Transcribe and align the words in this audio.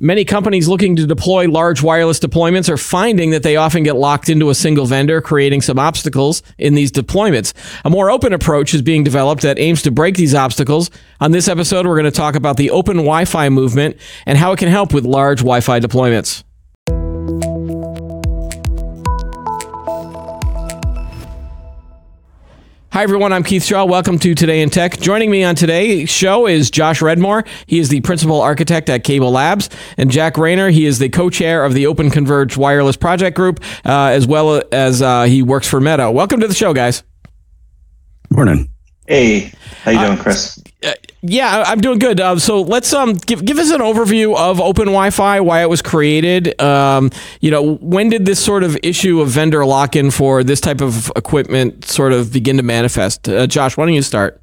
Many 0.00 0.24
companies 0.24 0.68
looking 0.68 0.94
to 0.94 1.08
deploy 1.08 1.48
large 1.48 1.82
wireless 1.82 2.20
deployments 2.20 2.68
are 2.68 2.76
finding 2.76 3.30
that 3.30 3.42
they 3.42 3.56
often 3.56 3.82
get 3.82 3.96
locked 3.96 4.28
into 4.28 4.48
a 4.48 4.54
single 4.54 4.86
vendor, 4.86 5.20
creating 5.20 5.60
some 5.60 5.76
obstacles 5.76 6.40
in 6.56 6.76
these 6.76 6.92
deployments. 6.92 7.52
A 7.84 7.90
more 7.90 8.08
open 8.08 8.32
approach 8.32 8.74
is 8.74 8.80
being 8.80 9.02
developed 9.02 9.42
that 9.42 9.58
aims 9.58 9.82
to 9.82 9.90
break 9.90 10.16
these 10.16 10.36
obstacles. 10.36 10.92
On 11.20 11.32
this 11.32 11.48
episode, 11.48 11.84
we're 11.84 11.96
going 11.98 12.04
to 12.04 12.12
talk 12.12 12.36
about 12.36 12.56
the 12.56 12.70
open 12.70 12.98
Wi 12.98 13.24
Fi 13.24 13.48
movement 13.48 13.96
and 14.24 14.38
how 14.38 14.52
it 14.52 14.60
can 14.60 14.68
help 14.68 14.94
with 14.94 15.04
large 15.04 15.38
Wi 15.40 15.60
Fi 15.60 15.80
deployments. 15.80 16.44
Hi, 22.98 23.04
everyone. 23.04 23.32
I'm 23.32 23.44
Keith 23.44 23.62
Shaw. 23.62 23.84
Welcome 23.84 24.18
to 24.18 24.34
Today 24.34 24.60
in 24.60 24.70
Tech. 24.70 24.98
Joining 24.98 25.30
me 25.30 25.44
on 25.44 25.54
today's 25.54 26.10
show 26.10 26.48
is 26.48 26.68
Josh 26.68 26.98
Redmore. 26.98 27.46
He 27.68 27.78
is 27.78 27.90
the 27.90 28.00
principal 28.00 28.40
architect 28.40 28.90
at 28.90 29.04
Cable 29.04 29.30
Labs. 29.30 29.70
And 29.96 30.10
Jack 30.10 30.36
Rayner, 30.36 30.68
he 30.70 30.84
is 30.84 30.98
the 30.98 31.08
co 31.08 31.30
chair 31.30 31.64
of 31.64 31.74
the 31.74 31.86
Open 31.86 32.10
Converged 32.10 32.56
Wireless 32.56 32.96
Project 32.96 33.36
Group, 33.36 33.60
uh, 33.84 34.06
as 34.06 34.26
well 34.26 34.60
as 34.72 35.00
uh, 35.00 35.22
he 35.26 35.42
works 35.42 35.68
for 35.68 35.80
Meta. 35.80 36.10
Welcome 36.10 36.40
to 36.40 36.48
the 36.48 36.54
show, 36.54 36.74
guys. 36.74 37.04
Morning. 38.30 38.68
Hey, 39.06 39.52
how 39.84 39.92
you 39.92 40.00
doing, 40.00 40.18
Chris? 40.18 40.60
Uh, 40.82 40.94
yeah, 41.22 41.64
I'm 41.66 41.80
doing 41.80 41.98
good. 41.98 42.20
Uh, 42.20 42.38
so 42.38 42.62
let's 42.62 42.92
um 42.92 43.14
give 43.14 43.44
give 43.44 43.58
us 43.58 43.70
an 43.70 43.80
overview 43.80 44.36
of 44.36 44.60
Open 44.60 44.86
Wi-Fi, 44.86 45.40
why 45.40 45.62
it 45.62 45.68
was 45.68 45.82
created. 45.82 46.60
Um, 46.60 47.10
you 47.40 47.50
know, 47.50 47.74
when 47.76 48.08
did 48.08 48.24
this 48.24 48.42
sort 48.42 48.62
of 48.62 48.78
issue 48.82 49.20
of 49.20 49.28
vendor 49.28 49.64
lock-in 49.64 50.10
for 50.10 50.44
this 50.44 50.60
type 50.60 50.80
of 50.80 51.10
equipment 51.16 51.84
sort 51.84 52.12
of 52.12 52.32
begin 52.32 52.56
to 52.58 52.62
manifest? 52.62 53.28
Uh, 53.28 53.46
Josh, 53.46 53.76
why 53.76 53.86
don't 53.86 53.94
you 53.94 54.02
start? 54.02 54.40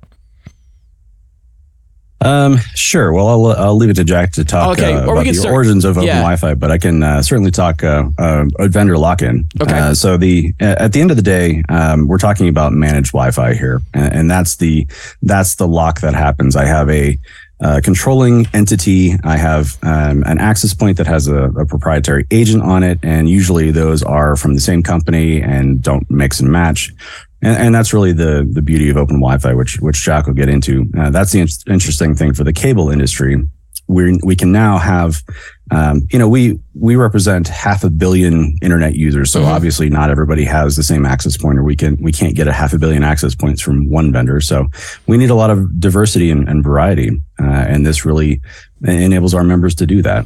Um, 2.25 2.57
sure. 2.73 3.13
Well, 3.13 3.27
I'll, 3.27 3.45
I'll 3.52 3.75
leave 3.75 3.89
it 3.89 3.95
to 3.95 4.03
Jack 4.03 4.31
to 4.34 4.43
talk 4.43 4.77
okay. 4.77 4.93
uh, 4.93 5.03
about 5.03 5.23
the 5.23 5.34
start, 5.34 5.53
origins 5.53 5.85
of 5.85 5.97
Open 5.97 6.07
yeah. 6.07 6.15
Wi-Fi, 6.15 6.55
but 6.55 6.71
I 6.71 6.77
can 6.77 7.03
uh, 7.03 7.21
certainly 7.21 7.51
talk 7.51 7.84
uh, 7.84 8.09
uh 8.17 8.45
vendor 8.59 8.98
lock-in. 8.98 9.48
Okay. 9.62 9.77
Uh, 9.77 9.93
so 9.93 10.18
the 10.18 10.53
at 10.59 10.91
the 10.93 11.01
end 11.01 11.12
of 11.12 11.18
the 11.18 11.23
day, 11.23 11.63
um, 11.70 12.07
we're 12.07 12.18
talking 12.18 12.49
about 12.49 12.73
managed 12.73 13.12
Wi-Fi 13.12 13.53
here, 13.53 13.81
and, 13.93 14.13
and, 14.13 14.31
that's 14.31 14.55
the 14.55 14.87
that's 15.21 15.55
the 15.55 15.68
lock 15.68 16.01
that 16.01 16.15
happens. 16.15 16.55
I 16.55 16.65
have 16.65 16.90
a 16.90 17.18
uh, 17.62 17.79
controlling 17.84 18.46
entity. 18.53 19.13
I 19.23 19.37
have 19.37 19.77
um, 19.81 20.23
an 20.26 20.40
access 20.40 20.73
point 20.73 20.98
that 20.98 21.07
has 21.07 21.27
a, 21.27 21.46
a, 21.51 21.65
proprietary 21.65 22.26
agent 22.31 22.63
on 22.63 22.84
it, 22.84 22.99
and 23.01 23.29
usually 23.29 23.71
those 23.71 24.03
are 24.03 24.35
from 24.35 24.55
the 24.55 24.59
same 24.59 24.84
company 24.84 25.41
and 25.41 25.81
don't 25.81 26.09
mix 26.12 26.41
and 26.41 26.51
match. 26.51 26.91
And, 27.41 27.57
and, 27.57 27.75
that's 27.75 27.93
really 27.93 28.13
the 28.13 28.47
the 28.49 28.61
beauty 28.61 28.89
of 28.89 28.97
open 28.97 29.17
Wi-Fi, 29.17 29.53
which 29.53 29.79
which 29.79 30.01
Jack 30.03 30.27
will 30.27 30.33
get 30.33 30.49
into. 30.49 30.89
Uh, 30.97 31.09
that's 31.09 31.31
the 31.31 31.41
in- 31.41 31.73
interesting 31.73 32.15
thing 32.15 32.33
for 32.33 32.43
the 32.43 32.53
cable 32.53 32.89
industry. 32.89 33.43
We 33.87 34.17
we 34.23 34.35
can 34.35 34.51
now 34.51 34.79
have, 34.79 35.21
um, 35.69 36.07
you 36.11 36.17
know, 36.17 36.27
we 36.27 36.59
we 36.73 36.95
represent 36.95 37.47
half 37.47 37.83
a 37.83 37.89
billion 37.89 38.57
internet 38.61 38.95
users. 38.95 39.31
So 39.31 39.41
mm-hmm. 39.41 39.51
obviously, 39.51 39.89
not 39.89 40.09
everybody 40.09 40.43
has 40.45 40.75
the 40.75 40.81
same 40.81 41.05
access 41.05 41.37
point, 41.37 41.59
or 41.59 41.63
we 41.63 41.75
can 41.75 41.97
we 42.01 42.11
can't 42.11 42.35
get 42.35 42.47
a 42.47 42.53
half 42.53 42.73
a 42.73 42.79
billion 42.79 43.03
access 43.03 43.35
points 43.35 43.61
from 43.61 43.89
one 43.89 44.11
vendor. 44.11 44.41
So 44.41 44.67
we 45.05 45.17
need 45.17 45.29
a 45.29 45.35
lot 45.35 45.51
of 45.51 45.79
diversity 45.79 46.31
and, 46.31 46.49
and 46.49 46.63
variety, 46.63 47.21
uh, 47.39 47.45
and 47.45 47.85
this 47.85 48.05
really 48.05 48.41
enables 48.81 49.33
our 49.33 49.43
members 49.43 49.75
to 49.75 49.85
do 49.85 50.01
that. 50.01 50.25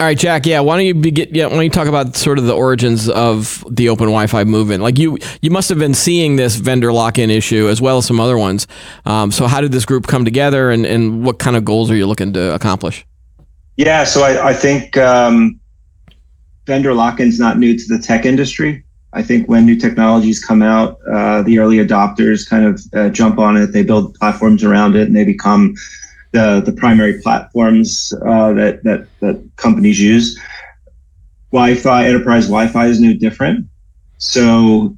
All 0.00 0.06
right, 0.06 0.18
Jack. 0.18 0.44
Yeah, 0.44 0.58
why 0.58 0.76
don't 0.76 0.86
you 0.86 0.94
begin? 0.94 1.28
Yeah, 1.30 1.46
why 1.46 1.54
don't 1.54 1.64
you 1.64 1.70
talk 1.70 1.86
about 1.86 2.16
sort 2.16 2.38
of 2.38 2.46
the 2.46 2.52
origins 2.52 3.08
of 3.08 3.64
the 3.70 3.88
open 3.88 4.06
Wi-Fi 4.06 4.42
movement? 4.42 4.82
Like 4.82 4.98
you, 4.98 5.18
you 5.40 5.52
must 5.52 5.68
have 5.68 5.78
been 5.78 5.94
seeing 5.94 6.34
this 6.34 6.56
vendor 6.56 6.92
lock-in 6.92 7.30
issue 7.30 7.68
as 7.68 7.80
well 7.80 7.98
as 7.98 8.06
some 8.06 8.18
other 8.18 8.36
ones. 8.36 8.66
Um, 9.04 9.30
so, 9.30 9.46
how 9.46 9.60
did 9.60 9.70
this 9.70 9.84
group 9.84 10.08
come 10.08 10.24
together, 10.24 10.72
and, 10.72 10.84
and 10.84 11.24
what 11.24 11.38
kind 11.38 11.56
of 11.56 11.64
goals 11.64 11.92
are 11.92 11.96
you 11.96 12.08
looking 12.08 12.32
to 12.32 12.54
accomplish? 12.56 13.06
Yeah, 13.76 14.02
so 14.02 14.24
I, 14.24 14.48
I 14.48 14.52
think 14.52 14.96
um, 14.96 15.60
vendor 16.66 16.92
lock-in 16.92 17.28
is 17.28 17.38
not 17.38 17.58
new 17.58 17.78
to 17.78 17.84
the 17.86 18.02
tech 18.02 18.26
industry. 18.26 18.84
I 19.12 19.22
think 19.22 19.48
when 19.48 19.64
new 19.64 19.76
technologies 19.76 20.44
come 20.44 20.60
out, 20.60 20.98
uh, 21.08 21.42
the 21.42 21.60
early 21.60 21.76
adopters 21.76 22.48
kind 22.48 22.64
of 22.64 22.82
uh, 22.94 23.10
jump 23.10 23.38
on 23.38 23.56
it. 23.56 23.68
They 23.68 23.84
build 23.84 24.14
platforms 24.16 24.64
around 24.64 24.96
it, 24.96 25.06
and 25.06 25.14
they 25.14 25.24
become 25.24 25.76
the, 26.34 26.60
the 26.60 26.72
primary 26.72 27.22
platforms 27.22 28.12
uh, 28.26 28.52
that, 28.52 28.82
that, 28.82 29.06
that 29.20 29.48
companies 29.56 30.00
use. 30.00 30.38
Wi-Fi, 31.52 32.06
enterprise 32.06 32.46
Wi-Fi 32.46 32.86
is 32.86 33.00
no 33.00 33.14
different. 33.14 33.66
So, 34.18 34.96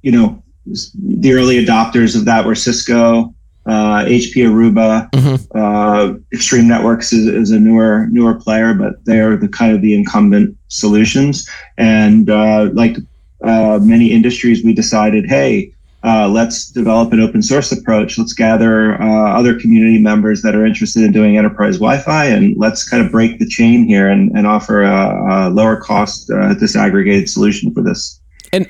you 0.00 0.10
know, 0.10 0.42
the 0.64 1.34
early 1.34 1.62
adopters 1.62 2.16
of 2.16 2.24
that 2.24 2.46
were 2.46 2.54
Cisco, 2.54 3.34
uh, 3.66 4.04
HP 4.06 4.36
Aruba, 4.36 5.10
mm-hmm. 5.10 5.58
uh, 5.58 6.14
Extreme 6.32 6.68
Networks 6.68 7.12
is, 7.12 7.26
is, 7.26 7.50
a 7.50 7.60
newer 7.60 8.06
newer 8.10 8.34
player, 8.34 8.72
but 8.72 9.04
they're 9.04 9.36
the 9.36 9.48
kind 9.48 9.74
of 9.74 9.82
the 9.82 9.94
incumbent 9.94 10.56
solutions. 10.68 11.46
And 11.76 12.30
uh, 12.30 12.70
like 12.72 12.96
uh, 13.42 13.80
many 13.82 14.10
industries, 14.10 14.64
we 14.64 14.72
decided, 14.72 15.26
hey, 15.26 15.73
uh, 16.04 16.28
let's 16.28 16.68
develop 16.68 17.12
an 17.12 17.20
open 17.20 17.42
source 17.42 17.72
approach. 17.72 18.18
Let's 18.18 18.34
gather 18.34 19.00
uh, 19.00 19.38
other 19.38 19.58
community 19.58 19.98
members 19.98 20.42
that 20.42 20.54
are 20.54 20.66
interested 20.66 21.02
in 21.02 21.12
doing 21.12 21.38
enterprise 21.38 21.76
Wi-Fi, 21.76 22.26
and 22.26 22.56
let's 22.58 22.88
kind 22.88 23.04
of 23.04 23.10
break 23.10 23.38
the 23.38 23.46
chain 23.46 23.84
here 23.84 24.08
and, 24.08 24.30
and 24.36 24.46
offer 24.46 24.82
a, 24.82 25.48
a 25.48 25.50
lower 25.50 25.76
cost 25.76 26.30
uh, 26.30 26.54
disaggregated 26.54 27.28
solution 27.28 27.72
for 27.72 27.82
this. 27.82 28.20
And 28.52 28.68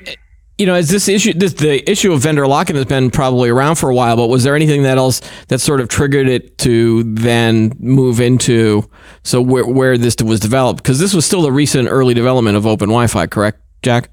you 0.57 0.65
know, 0.65 0.73
as 0.73 0.87
this 0.87 1.09
issue, 1.09 1.33
this, 1.33 1.53
the 1.53 1.89
issue 1.89 2.13
of 2.13 2.21
vendor 2.21 2.47
lock-in 2.47 2.77
has 2.77 2.85
been 2.85 3.11
probably 3.11 3.49
around 3.49 3.75
for 3.75 3.89
a 3.89 3.95
while, 3.95 4.15
but 4.15 4.27
was 4.27 4.45
there 4.45 4.55
anything 4.55 4.83
that 4.83 4.97
else 4.97 5.19
that 5.49 5.59
sort 5.59 5.81
of 5.81 5.89
triggered 5.89 6.29
it 6.29 6.57
to 6.59 7.03
then 7.03 7.73
move 7.79 8.21
into 8.21 8.89
so 9.23 9.41
where 9.41 9.65
where 9.65 9.97
this 9.97 10.15
was 10.23 10.39
developed? 10.39 10.81
Because 10.81 10.99
this 10.99 11.13
was 11.13 11.25
still 11.25 11.45
a 11.45 11.51
recent 11.51 11.89
early 11.89 12.13
development 12.13 12.55
of 12.55 12.65
Open 12.65 12.87
Wi-Fi, 12.87 13.27
correct, 13.27 13.59
Jack? 13.81 14.09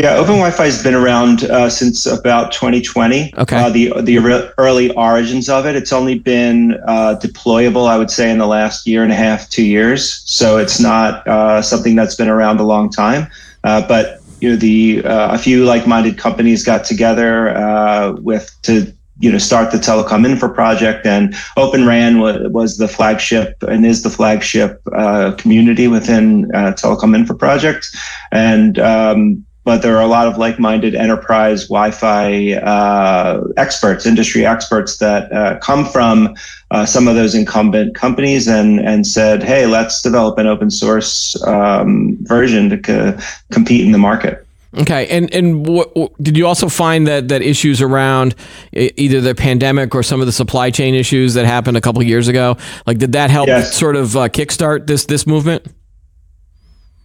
Yeah, 0.00 0.14
Open 0.14 0.36
Wi-Fi 0.36 0.64
has 0.64 0.82
been 0.82 0.94
around 0.94 1.44
uh, 1.44 1.68
since 1.68 2.06
about 2.06 2.52
2020. 2.52 3.34
Okay. 3.36 3.54
Uh, 3.54 3.68
the 3.68 3.92
the 4.00 4.16
early 4.56 4.90
origins 4.94 5.50
of 5.50 5.66
it. 5.66 5.76
It's 5.76 5.92
only 5.92 6.18
been 6.18 6.80
uh, 6.86 7.20
deployable, 7.22 7.86
I 7.86 7.98
would 7.98 8.10
say, 8.10 8.30
in 8.30 8.38
the 8.38 8.46
last 8.46 8.86
year 8.86 9.02
and 9.02 9.12
a 9.12 9.14
half, 9.14 9.50
two 9.50 9.62
years. 9.62 10.22
So 10.24 10.56
it's 10.56 10.80
not 10.80 11.28
uh, 11.28 11.60
something 11.60 11.96
that's 11.96 12.14
been 12.14 12.30
around 12.30 12.60
a 12.60 12.62
long 12.62 12.88
time. 12.88 13.30
Uh, 13.62 13.86
but 13.86 14.22
you 14.40 14.48
know, 14.48 14.56
the 14.56 15.04
uh, 15.04 15.34
a 15.34 15.38
few 15.38 15.66
like-minded 15.66 16.16
companies 16.16 16.64
got 16.64 16.86
together 16.86 18.16
with 18.22 18.56
to 18.62 18.90
you 19.18 19.30
know 19.30 19.36
start 19.36 19.70
the 19.70 19.76
telecom 19.76 20.24
infra 20.24 20.48
project 20.48 21.04
and 21.04 21.34
Open 21.58 21.86
RAN 21.86 22.20
was, 22.20 22.50
was 22.50 22.78
the 22.78 22.88
flagship 22.88 23.62
and 23.68 23.84
is 23.84 24.02
the 24.02 24.08
flagship 24.08 24.80
uh, 24.94 25.32
community 25.32 25.88
within 25.88 26.50
uh, 26.54 26.72
telecom 26.72 27.14
infra 27.14 27.36
project 27.36 27.94
and 28.32 28.78
um, 28.78 29.44
but 29.64 29.82
there 29.82 29.96
are 29.96 30.02
a 30.02 30.06
lot 30.06 30.26
of 30.26 30.38
like-minded 30.38 30.94
enterprise 30.94 31.68
Wi-Fi 31.68 32.54
uh, 32.54 33.44
experts, 33.56 34.06
industry 34.06 34.46
experts 34.46 34.98
that 34.98 35.32
uh, 35.32 35.58
come 35.58 35.84
from 35.84 36.34
uh, 36.70 36.86
some 36.86 37.08
of 37.08 37.14
those 37.14 37.34
incumbent 37.34 37.94
companies 37.94 38.48
and 38.48 38.80
and 38.80 39.06
said, 39.06 39.42
"Hey, 39.42 39.66
let's 39.66 40.02
develop 40.02 40.38
an 40.38 40.46
open 40.46 40.70
source 40.70 41.40
um, 41.46 42.16
version 42.22 42.70
to 42.70 42.78
co- 42.78 43.18
compete 43.50 43.84
in 43.84 43.92
the 43.92 43.98
market." 43.98 44.46
Okay, 44.78 45.08
and 45.08 45.32
and 45.34 45.66
what, 45.66 45.92
did 46.22 46.36
you 46.36 46.46
also 46.46 46.68
find 46.68 47.08
that 47.08 47.28
that 47.28 47.42
issues 47.42 47.82
around 47.82 48.36
either 48.72 49.20
the 49.20 49.34
pandemic 49.34 49.94
or 49.96 50.04
some 50.04 50.20
of 50.20 50.26
the 50.26 50.32
supply 50.32 50.70
chain 50.70 50.94
issues 50.94 51.34
that 51.34 51.44
happened 51.44 51.76
a 51.76 51.80
couple 51.80 52.00
years 52.04 52.28
ago, 52.28 52.56
like 52.86 52.98
did 52.98 53.12
that 53.12 53.30
help 53.30 53.48
yes. 53.48 53.76
sort 53.76 53.96
of 53.96 54.16
uh, 54.16 54.28
kickstart 54.28 54.86
this 54.86 55.06
this 55.06 55.26
movement? 55.26 55.66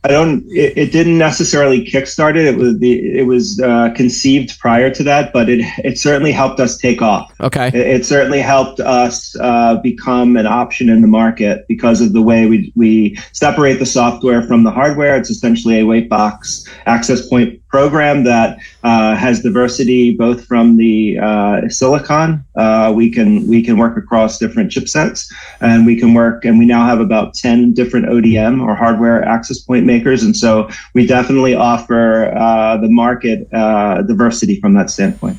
I 0.05 0.09
don't. 0.09 0.45
It, 0.51 0.77
it, 0.77 0.91
didn't 0.91 1.17
necessarily 1.17 1.83
kickstart 1.83 2.35
it. 2.35 2.45
It 2.45 2.57
was 2.57 2.77
the. 2.77 3.17
It 3.17 3.25
was 3.25 3.59
uh, 3.59 3.89
conceived 3.95 4.59
prior 4.59 4.91
to 4.91 5.03
that, 5.03 5.33
but 5.33 5.49
it 5.49 5.61
it 5.83 5.97
certainly 5.97 6.31
helped 6.31 6.59
us 6.59 6.77
take 6.77 7.01
off. 7.01 7.33
Okay. 7.41 7.69
It, 7.69 7.75
it 7.75 8.05
certainly 8.05 8.39
helped 8.39 8.79
us 8.79 9.35
uh, 9.41 9.77
become 9.77 10.37
an 10.37 10.45
option 10.45 10.89
in 10.89 11.01
the 11.01 11.07
market 11.07 11.65
because 11.67 12.01
of 12.01 12.13
the 12.13 12.21
way 12.21 12.45
we 12.45 12.71
we 12.75 13.17
separate 13.31 13.79
the 13.79 13.85
software 13.87 14.43
from 14.43 14.63
the 14.63 14.69
hardware. 14.69 15.17
It's 15.17 15.31
essentially 15.31 15.79
a 15.79 15.85
white 15.87 16.07
box 16.07 16.65
access 16.85 17.27
point 17.27 17.59
program 17.75 18.23
that 18.23 18.57
uh, 18.85 19.13
has 19.17 19.41
diversity 19.41 20.15
both 20.15 20.45
from 20.45 20.77
the 20.77 21.19
uh, 21.21 21.67
silicon. 21.67 22.41
Uh, 22.55 22.93
we 22.95 23.11
can 23.11 23.45
we 23.49 23.61
can 23.61 23.77
work 23.77 23.97
across 23.97 24.39
different 24.39 24.71
chipsets, 24.71 25.29
and 25.59 25.85
we 25.85 25.99
can 25.99 26.13
work. 26.13 26.45
And 26.45 26.57
we 26.57 26.65
now 26.65 26.85
have 26.85 27.01
about 27.01 27.33
ten 27.33 27.73
different 27.73 28.05
ODM 28.05 28.65
or 28.65 28.75
hardware 28.75 29.21
access 29.25 29.59
point 29.59 29.85
makers, 29.85 30.23
and 30.23 30.37
so 30.37 30.69
we 30.93 31.05
definitely 31.05 31.53
offer 31.53 32.33
uh, 32.33 32.77
the 32.77 32.87
market 32.87 33.53
uh, 33.53 34.03
diversity 34.03 34.61
from 34.61 34.73
that 34.75 34.89
standpoint. 34.89 35.37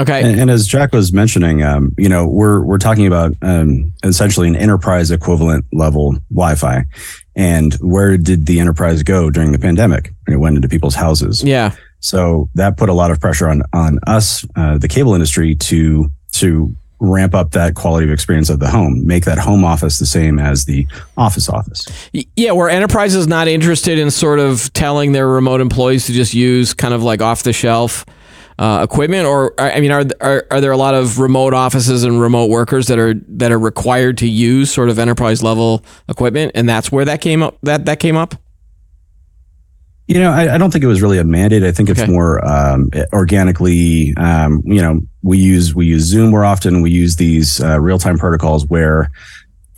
Okay. 0.00 0.22
And, 0.22 0.38
and, 0.38 0.50
as 0.50 0.66
Jack 0.66 0.92
was 0.92 1.12
mentioning, 1.12 1.64
um, 1.64 1.92
you 1.98 2.08
know, 2.08 2.28
we're 2.28 2.62
we're 2.62 2.78
talking 2.78 3.06
about 3.06 3.34
um, 3.42 3.92
essentially 4.04 4.46
an 4.46 4.54
enterprise 4.54 5.10
equivalent 5.10 5.64
level 5.72 6.18
Wi-Fi. 6.30 6.84
And 7.38 7.72
where 7.74 8.18
did 8.18 8.46
the 8.46 8.58
enterprise 8.58 9.04
go 9.04 9.30
during 9.30 9.52
the 9.52 9.60
pandemic? 9.60 10.12
It 10.26 10.36
went 10.36 10.56
into 10.56 10.68
people's 10.68 10.96
houses. 10.96 11.42
Yeah. 11.42 11.74
So 12.00 12.50
that 12.56 12.76
put 12.76 12.88
a 12.88 12.92
lot 12.92 13.10
of 13.10 13.20
pressure 13.20 13.48
on 13.48 13.62
on 13.72 14.00
us, 14.06 14.44
uh, 14.56 14.76
the 14.76 14.88
cable 14.88 15.14
industry, 15.14 15.54
to 15.54 16.10
to 16.32 16.74
ramp 17.00 17.32
up 17.32 17.52
that 17.52 17.76
quality 17.76 18.04
of 18.04 18.12
experience 18.12 18.50
of 18.50 18.58
the 18.58 18.68
home, 18.68 19.06
make 19.06 19.24
that 19.24 19.38
home 19.38 19.64
office 19.64 20.00
the 20.00 20.06
same 20.06 20.40
as 20.40 20.64
the 20.64 20.84
office 21.16 21.48
office. 21.48 21.86
Yeah, 22.34 22.52
where 22.52 22.68
enterprise 22.68 23.14
is 23.14 23.28
not 23.28 23.46
interested 23.46 24.00
in 24.00 24.10
sort 24.10 24.40
of 24.40 24.72
telling 24.72 25.12
their 25.12 25.28
remote 25.28 25.60
employees 25.60 26.06
to 26.06 26.12
just 26.12 26.34
use 26.34 26.74
kind 26.74 26.92
of 26.92 27.04
like 27.04 27.22
off 27.22 27.44
the 27.44 27.52
shelf 27.52 28.04
uh, 28.58 28.80
equipment, 28.82 29.26
or 29.26 29.54
I 29.58 29.80
mean, 29.80 29.92
are, 29.92 30.04
are 30.20 30.46
are 30.50 30.60
there 30.60 30.72
a 30.72 30.76
lot 30.76 30.94
of 30.94 31.20
remote 31.20 31.54
offices 31.54 32.02
and 32.02 32.20
remote 32.20 32.50
workers 32.50 32.88
that 32.88 32.98
are 32.98 33.14
that 33.14 33.52
are 33.52 33.58
required 33.58 34.18
to 34.18 34.28
use 34.28 34.72
sort 34.72 34.88
of 34.88 34.98
enterprise 34.98 35.42
level 35.42 35.84
equipment, 36.08 36.52
and 36.54 36.68
that's 36.68 36.90
where 36.90 37.04
that 37.04 37.20
came 37.20 37.42
up 37.42 37.56
that 37.62 37.84
that 37.84 38.00
came 38.00 38.16
up? 38.16 38.34
You 40.08 40.18
know, 40.20 40.32
I, 40.32 40.54
I, 40.54 40.58
don't 40.58 40.70
think 40.70 40.82
it 40.82 40.86
was 40.86 41.02
really 41.02 41.18
a 41.18 41.24
mandate. 41.24 41.62
I 41.62 41.70
think 41.70 41.90
it's 41.90 42.08
more 42.08 42.42
um, 42.48 42.90
organically. 43.12 44.14
Um, 44.16 44.62
you 44.64 44.80
know, 44.80 45.02
we 45.22 45.36
use 45.36 45.74
we 45.74 45.86
use 45.86 46.04
Zoom 46.04 46.30
more 46.30 46.46
often. 46.46 46.80
We 46.80 46.90
use 46.90 47.16
these 47.16 47.60
uh, 47.60 47.78
real 47.78 47.98
time 47.98 48.18
protocols 48.18 48.66
where 48.66 49.10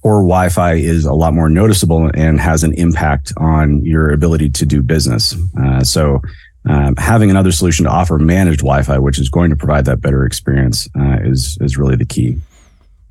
or 0.03 0.23
Wi-Fi 0.23 0.75
is 0.75 1.05
a 1.05 1.12
lot 1.12 1.35
more 1.35 1.50
noticeable 1.50 2.11
and 2.15 2.41
has 2.41 2.62
an 2.62 2.73
impact 2.75 3.35
on 3.37 3.85
your 3.85 4.11
ability 4.11 4.49
to 4.50 4.65
do 4.65 4.83
business. 4.83 5.37
Uh, 5.61 5.85
so. 5.85 6.23
Um, 6.69 6.95
having 6.97 7.31
another 7.31 7.53
solution 7.53 7.87
to 7.87 7.91
offer 7.91 8.19
managed 8.19 8.61
Wi-Fi, 8.61 8.99
which 8.99 9.19
is 9.19 9.31
going 9.31 9.51
to 9.51 9.57
provide 9.57 9.87
that 9.87 10.01
better 10.01 10.25
experience, 10.27 10.89
uh, 10.99 11.19
is 11.23 11.57
is 11.61 11.79
really 11.79 11.97
the 11.97 12.05
key. 12.05 12.39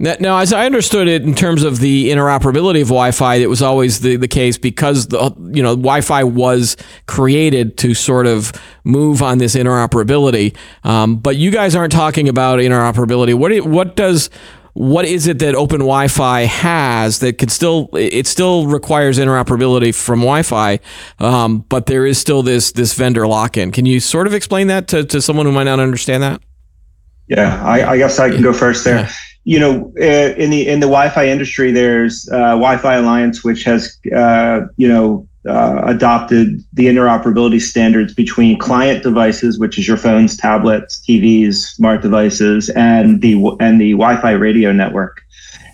Now, 0.02 0.38
as 0.38 0.54
I 0.54 0.66
understood 0.66 1.10
it, 1.10 1.24
in 1.24 1.36
terms 1.36 1.64
of 1.64 1.80
the 1.80 2.10
interoperability 2.10 2.82
of 2.82 2.88
Wi-Fi, 2.88 3.36
it 3.36 3.50
was 3.50 3.62
always 3.62 4.00
the, 4.00 4.16
the 4.16 4.30
case 4.30 4.58
because 4.58 5.08
the 5.08 5.34
you 5.52 5.62
know 5.62 5.76
Wi-Fi 5.76 6.24
was 6.24 6.78
created 7.06 7.78
to 7.80 7.94
sort 7.94 8.26
of 8.26 8.54
move 8.86 9.22
on 9.22 9.40
this 9.40 9.56
interoperability. 9.56 10.56
Um, 10.86 11.18
but 11.18 11.36
you 11.36 11.52
guys 11.52 11.76
aren't 11.76 11.92
talking 11.92 12.30
about 12.30 12.60
interoperability. 12.60 13.34
What 13.34 13.66
what 13.66 13.98
does 13.98 14.30
what 14.74 15.06
is 15.06 15.28
it 15.28 15.40
that 15.40 15.56
Open 15.56 15.80
Wi-Fi 15.80 16.42
has 16.42 17.20
that 17.20 17.38
could 17.38 17.52
still 17.52 17.90
it 17.94 18.28
still 18.28 18.68
requires 18.68 19.18
interoperability 19.18 19.94
from 19.94 20.20
Wi-Fi, 20.20 20.80
um, 21.20 21.60
but 21.70 21.86
there 21.86 22.06
is 22.06 22.18
still 22.18 22.44
this 22.44 22.72
this 22.72 22.94
vendor 22.94 23.28
lock-in. 23.28 23.72
Can 23.72 23.86
you 23.86 24.00
sort 24.00 24.28
of 24.28 24.34
explain 24.34 24.68
that 24.68 24.88
to, 24.90 25.04
to 25.06 25.22
someone 25.22 25.46
who 25.46 25.52
might 25.52 25.64
not 25.64 25.80
understand 25.80 26.24
that? 26.24 26.42
Yeah, 27.28 27.64
I, 27.64 27.92
I 27.92 27.98
guess 27.98 28.20
I 28.20 28.30
can 28.30 28.42
go 28.42 28.54
first 28.54 28.84
there. 28.84 29.02
Yeah 29.02 29.12
you 29.46 29.60
know, 29.60 29.92
uh, 30.00 30.36
in 30.38 30.52
the 30.52 30.68
in 30.68 30.80
the 30.80 30.86
Wi-Fi 30.86 31.28
industry, 31.28 31.72
there's 31.72 32.30
uh, 32.32 32.52
Wi-Fi 32.52 32.96
Alliance, 32.96 33.44
which 33.44 33.64
has 33.64 33.98
uh, 34.16 34.62
you 34.78 34.88
know 34.88 35.28
uh, 35.48 35.82
adopted 35.86 36.64
the 36.74 36.88
interoperability 36.88 37.62
standards 37.62 38.14
between 38.14 38.58
client 38.58 39.04
devices, 39.04 39.58
which 39.58 39.78
is 39.80 39.88
your 39.88 39.98
phones, 39.98 40.36
tablets, 40.36 41.02
TVs, 41.08 41.56
smart 41.56 42.02
devices, 42.02 42.70
and 42.70 43.22
the 43.22 43.36
and 43.60 43.80
the 43.80 43.92
Wi-Fi 43.92 44.32
radio 44.32 44.72
network. 44.72 45.22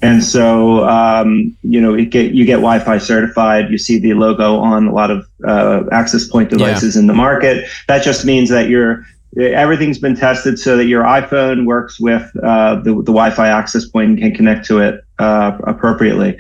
And 0.02 0.24
so, 0.24 0.88
um, 0.88 1.58
you 1.64 1.82
know, 1.82 1.96
you 1.96 2.06
get 2.06 2.34
you 2.34 2.46
get 2.46 2.58
Wi-Fi 2.58 3.00
certified. 3.00 3.72
You 3.72 3.78
see 3.78 3.98
the 3.98 4.14
logo 4.14 4.58
on 4.58 4.88
a 4.88 4.94
lot 4.94 5.10
of 5.10 5.28
uh, 5.48 5.84
access 5.92 6.28
point 6.28 6.50
devices 6.50 6.96
yeah. 6.96 7.02
in 7.02 7.08
the 7.08 7.14
market. 7.14 7.68
That 7.88 8.04
just 8.04 8.24
means 8.24 8.50
that 8.50 8.70
you're 8.70 9.04
everything's 9.38 9.98
been 9.98 10.16
tested 10.16 10.60
so 10.60 10.78
that 10.78 10.86
your 10.86 11.04
iPhone 11.04 11.66
works 11.66 12.00
with 12.00 12.32
uh, 12.42 12.76
the, 12.76 12.94
the 12.94 13.12
Wi-Fi 13.12 13.48
access 13.48 13.86
point 13.86 14.12
and 14.12 14.20
can 14.20 14.36
connect 14.36 14.66
to 14.68 14.80
it 14.80 15.04
uh, 15.20 15.58
appropriately. 15.64 16.38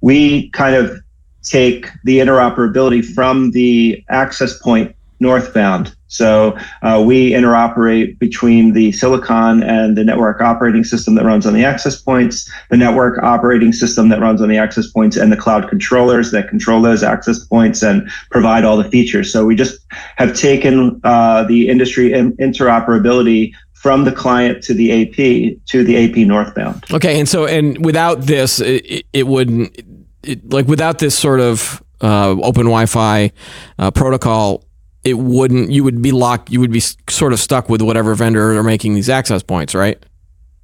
We 0.00 0.50
kind 0.50 0.76
of 0.76 1.00
take 1.46 1.88
the 2.04 2.18
interoperability 2.18 3.04
from 3.04 3.52
the 3.52 4.04
access 4.08 4.58
point 4.58 4.94
northbound. 5.18 5.96
So 6.08 6.56
uh, 6.82 7.02
we 7.04 7.30
interoperate 7.32 8.18
between 8.18 8.72
the 8.72 8.92
silicon 8.92 9.62
and 9.62 9.96
the 9.96 10.04
network 10.04 10.40
operating 10.40 10.84
system 10.84 11.14
that 11.16 11.24
runs 11.24 11.46
on 11.46 11.54
the 11.54 11.64
access 11.64 12.00
points, 12.00 12.50
the 12.70 12.76
network 12.76 13.22
operating 13.22 13.72
system 13.72 14.08
that 14.10 14.20
runs 14.20 14.40
on 14.40 14.48
the 14.48 14.56
access 14.56 14.86
points, 14.86 15.16
and 15.16 15.32
the 15.32 15.36
cloud 15.36 15.68
controllers 15.68 16.30
that 16.30 16.48
control 16.48 16.80
those 16.80 17.02
access 17.02 17.44
points 17.44 17.82
and 17.82 18.08
provide 18.30 18.64
all 18.64 18.76
the 18.76 18.88
features. 18.88 19.32
So 19.32 19.44
we 19.44 19.56
just 19.56 19.80
have 20.16 20.34
taken 20.34 21.00
uh, 21.02 21.44
the 21.44 21.68
industry 21.68 22.10
interoperability 22.10 23.52
from 23.72 24.04
the 24.04 24.12
client 24.12 24.62
to 24.64 24.74
the 24.74 25.02
AP 25.02 25.66
to 25.66 25.84
the 25.84 25.96
AP 25.96 26.26
northbound. 26.26 26.84
Okay, 26.92 27.18
and 27.18 27.28
so 27.28 27.46
and 27.46 27.84
without 27.84 28.22
this, 28.22 28.60
it, 28.60 29.06
it 29.12 29.26
wouldn't 29.26 29.76
it, 30.26 30.52
like 30.52 30.66
without 30.66 30.98
this 30.98 31.16
sort 31.16 31.40
of 31.40 31.82
uh, 32.02 32.30
open 32.30 32.64
Wi-Fi 32.64 33.32
uh, 33.78 33.90
protocol 33.90 34.64
it 35.04 35.14
wouldn't 35.18 35.70
you 35.70 35.84
would 35.84 36.02
be 36.02 36.12
locked 36.12 36.50
you 36.50 36.60
would 36.60 36.72
be 36.72 36.80
sort 36.80 37.32
of 37.32 37.38
stuck 37.38 37.68
with 37.68 37.80
whatever 37.80 38.14
vendor 38.14 38.56
are 38.56 38.62
making 38.62 38.94
these 38.94 39.08
access 39.08 39.42
points 39.42 39.74
right? 39.74 40.04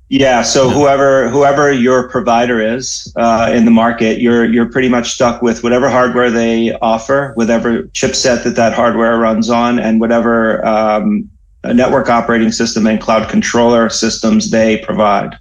Yeah 0.09 0.43
so 0.43 0.69
whoever 0.69 1.31
whoever 1.31 1.73
your 1.73 2.09
provider 2.09 2.61
is 2.61 3.13
uh, 3.17 3.51
in 3.55 3.65
the 3.65 3.71
market 3.71 4.21
you're 4.21 4.45
you're 4.45 4.71
pretty 4.71 4.89
much 4.89 5.13
stuck 5.13 5.41
with 5.41 5.63
whatever 5.63 5.89
hardware 5.89 6.31
they 6.31 6.73
offer 6.83 7.33
whatever 7.35 7.85
chipset 7.85 8.45
that 8.45 8.57
that 8.57 8.75
hardware 8.75 9.17
runs 9.19 9.49
on 9.49 9.79
and 9.79 10.01
whatever 10.01 10.65
um, 10.67 11.31
network 11.65 12.09
operating 12.11 12.51
system 12.51 12.87
and 12.87 13.01
cloud 13.01 13.31
controller 13.31 13.89
systems 13.89 14.51
they 14.51 14.79
provide 14.79 15.39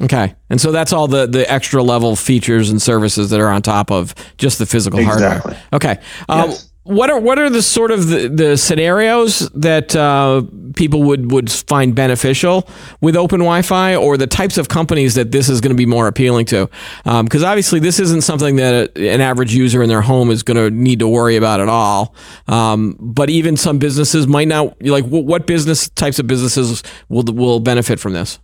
Okay. 0.00 0.34
And 0.50 0.60
so 0.60 0.72
that's 0.72 0.92
all 0.92 1.06
the, 1.06 1.26
the 1.26 1.50
extra 1.50 1.82
level 1.82 2.16
features 2.16 2.70
and 2.70 2.82
services 2.82 3.30
that 3.30 3.40
are 3.40 3.48
on 3.48 3.62
top 3.62 3.92
of 3.92 4.14
just 4.38 4.58
the 4.58 4.66
physical 4.66 4.98
exactly. 4.98 5.54
hardware. 5.54 5.62
Okay. 5.72 5.98
Um, 6.28 6.50
yes 6.50 6.70
what 6.84 7.10
are 7.10 7.18
what 7.18 7.38
are 7.38 7.48
the 7.48 7.62
sort 7.62 7.90
of 7.90 8.08
the, 8.08 8.28
the 8.28 8.56
scenarios 8.56 9.48
that 9.54 9.96
uh, 9.96 10.42
people 10.76 11.02
would 11.04 11.32
would 11.32 11.50
find 11.50 11.94
beneficial 11.94 12.68
with 13.00 13.16
open 13.16 13.40
Wi-Fi, 13.40 13.96
or 13.96 14.18
the 14.18 14.26
types 14.26 14.58
of 14.58 14.68
companies 14.68 15.14
that 15.14 15.32
this 15.32 15.48
is 15.48 15.62
going 15.62 15.70
to 15.70 15.76
be 15.76 15.86
more 15.86 16.06
appealing 16.06 16.44
to? 16.46 16.68
Because 17.04 17.42
um, 17.42 17.48
obviously, 17.48 17.80
this 17.80 17.98
isn't 17.98 18.20
something 18.20 18.56
that 18.56 18.96
a, 18.96 19.10
an 19.10 19.22
average 19.22 19.54
user 19.54 19.82
in 19.82 19.88
their 19.88 20.02
home 20.02 20.30
is 20.30 20.42
going 20.42 20.58
to 20.58 20.70
need 20.70 20.98
to 20.98 21.08
worry 21.08 21.36
about 21.36 21.60
at 21.60 21.70
all. 21.70 22.14
Um, 22.48 22.96
but 23.00 23.30
even 23.30 23.56
some 23.56 23.78
businesses 23.78 24.26
might 24.26 24.48
not 24.48 24.80
like. 24.82 25.06
What 25.06 25.46
business 25.46 25.88
types 25.88 26.18
of 26.18 26.26
businesses 26.26 26.82
will 27.08 27.24
will 27.24 27.60
benefit 27.60 27.98
from 27.98 28.12
this? 28.12 28.38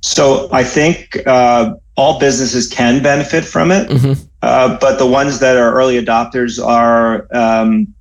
So 0.00 0.48
I 0.52 0.62
think 0.64 1.18
uh, 1.26 1.74
all 1.96 2.20
businesses 2.20 2.68
can 2.68 3.02
benefit 3.02 3.44
from 3.44 3.70
it, 3.70 3.88
mm-hmm. 3.88 4.12
uh, 4.42 4.78
but 4.80 4.98
the 4.98 5.06
ones 5.06 5.40
that 5.40 5.56
are 5.56 5.72
early 5.74 6.02
adopters 6.02 6.64
are 6.64 7.26
um, 7.34 7.92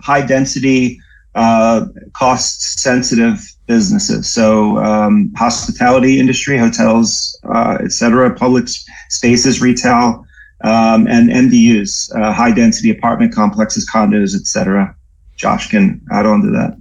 high 0.00 0.24
density, 0.24 1.00
uh, 1.34 1.86
cost 2.12 2.78
sensitive 2.80 3.52
businesses. 3.66 4.30
So 4.30 4.78
um, 4.78 5.32
hospitality 5.36 6.18
industry, 6.20 6.56
hotels, 6.56 7.38
uh, 7.52 7.78
etc., 7.80 8.34
public 8.34 8.68
spaces, 9.08 9.60
retail, 9.60 10.24
um, 10.62 11.06
and 11.06 11.30
MDUs, 11.30 12.14
uh, 12.16 12.32
high 12.32 12.52
density 12.52 12.90
apartment 12.90 13.34
complexes, 13.34 13.88
condos, 13.88 14.34
etc. 14.34 14.94
Josh 15.36 15.68
can 15.70 16.00
add 16.10 16.26
on 16.26 16.42
to 16.42 16.50
that. 16.50 16.76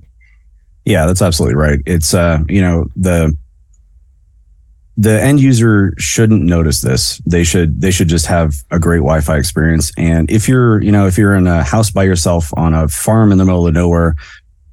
Yeah, 0.86 1.06
that's 1.06 1.22
absolutely 1.22 1.56
right. 1.56 1.80
It's 1.86 2.14
uh, 2.14 2.40
you 2.48 2.62
know 2.62 2.90
the 2.96 3.36
the 4.98 5.22
end 5.22 5.40
user 5.40 5.94
shouldn't 6.00 6.44
notice 6.44 6.82
this. 6.82 7.22
They 7.26 7.44
should 7.44 7.80
they 7.80 7.92
should 7.92 8.08
just 8.08 8.26
have 8.26 8.56
a 8.72 8.80
great 8.80 8.98
Wi-Fi 8.98 9.38
experience. 9.38 9.92
And 9.96 10.30
if 10.30 10.50
you're 10.50 10.82
you 10.82 10.92
know 10.92 11.06
if 11.06 11.18
you're 11.18 11.36
in 11.36 11.46
a 11.46 11.64
house 11.64 11.92
by 11.92 12.04
yourself 12.04 12.52
on 12.58 12.74
a 12.74 12.88
farm 12.88 13.32
in 13.32 13.38
the 13.38 13.46
middle 13.46 13.68
of 13.68 13.74
nowhere, 13.74 14.16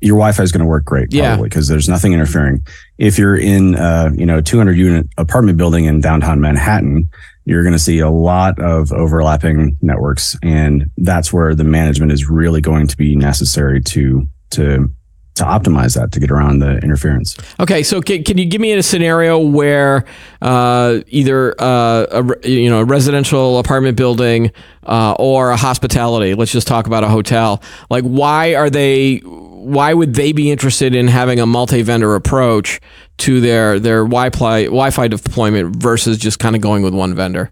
your 0.00 0.16
Wi-Fi 0.16 0.42
is 0.42 0.50
going 0.50 0.60
to 0.60 0.66
work 0.66 0.84
great 0.84 1.10
probably 1.10 1.48
because 1.48 1.68
yeah. 1.68 1.74
there's 1.74 1.88
nothing 1.88 2.14
interfering. 2.14 2.66
If 2.96 3.18
you're 3.18 3.36
in 3.36 3.74
a 3.74 4.10
you 4.14 4.24
know 4.24 4.40
200 4.40 4.72
unit 4.72 5.06
apartment 5.18 5.58
building 5.58 5.84
in 5.84 6.00
downtown 6.00 6.40
Manhattan, 6.40 7.10
you're 7.44 7.62
going 7.62 7.74
to 7.74 7.78
see 7.78 7.98
a 7.98 8.10
lot 8.10 8.58
of 8.58 8.92
overlapping 8.92 9.76
networks, 9.82 10.38
and 10.42 10.90
that's 10.96 11.34
where 11.34 11.54
the 11.54 11.64
management 11.64 12.12
is 12.12 12.30
really 12.30 12.62
going 12.62 12.86
to 12.86 12.96
be 12.96 13.14
necessary 13.14 13.82
to 13.82 14.26
to 14.50 14.90
to 15.34 15.44
optimize 15.44 15.94
that 15.96 16.12
to 16.12 16.20
get 16.20 16.30
around 16.30 16.60
the 16.60 16.78
interference. 16.78 17.36
Okay, 17.58 17.82
so 17.82 18.00
can, 18.00 18.22
can 18.22 18.38
you 18.38 18.44
give 18.44 18.60
me 18.60 18.72
a 18.72 18.82
scenario 18.82 19.38
where 19.38 20.04
uh, 20.40 21.00
either 21.08 21.60
uh, 21.60 22.06
a 22.22 22.48
you 22.48 22.70
know 22.70 22.80
a 22.80 22.84
residential 22.84 23.58
apartment 23.58 23.96
building 23.96 24.52
uh, 24.84 25.14
or 25.18 25.50
a 25.50 25.56
hospitality? 25.56 26.34
Let's 26.34 26.52
just 26.52 26.68
talk 26.68 26.86
about 26.86 27.04
a 27.04 27.08
hotel. 27.08 27.62
Like, 27.90 28.04
why 28.04 28.54
are 28.54 28.70
they? 28.70 29.18
Why 29.18 29.94
would 29.94 30.14
they 30.14 30.32
be 30.32 30.50
interested 30.50 30.94
in 30.94 31.08
having 31.08 31.40
a 31.40 31.46
multi-vendor 31.46 32.14
approach 32.14 32.80
to 33.18 33.40
their 33.40 33.80
their 33.80 34.04
Wi-Fi 34.04 34.64
Wi-Fi 34.64 35.08
deployment 35.08 35.76
versus 35.76 36.18
just 36.18 36.38
kind 36.38 36.54
of 36.54 36.62
going 36.62 36.82
with 36.82 36.94
one 36.94 37.14
vendor? 37.14 37.50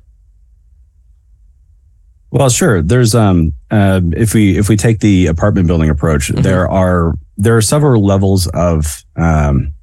Well, 2.30 2.48
sure. 2.48 2.80
There's 2.80 3.14
um 3.14 3.52
uh, 3.70 4.00
if 4.12 4.34
we 4.34 4.56
if 4.56 4.68
we 4.68 4.76
take 4.76 5.00
the 5.00 5.26
apartment 5.26 5.66
building 5.66 5.90
approach, 5.90 6.28
mm-hmm. 6.28 6.42
there 6.42 6.68
are 6.68 7.14
there 7.42 7.56
are 7.56 7.62
several 7.62 8.04
levels 8.04 8.46
of 8.48 9.04
um, 9.16 9.74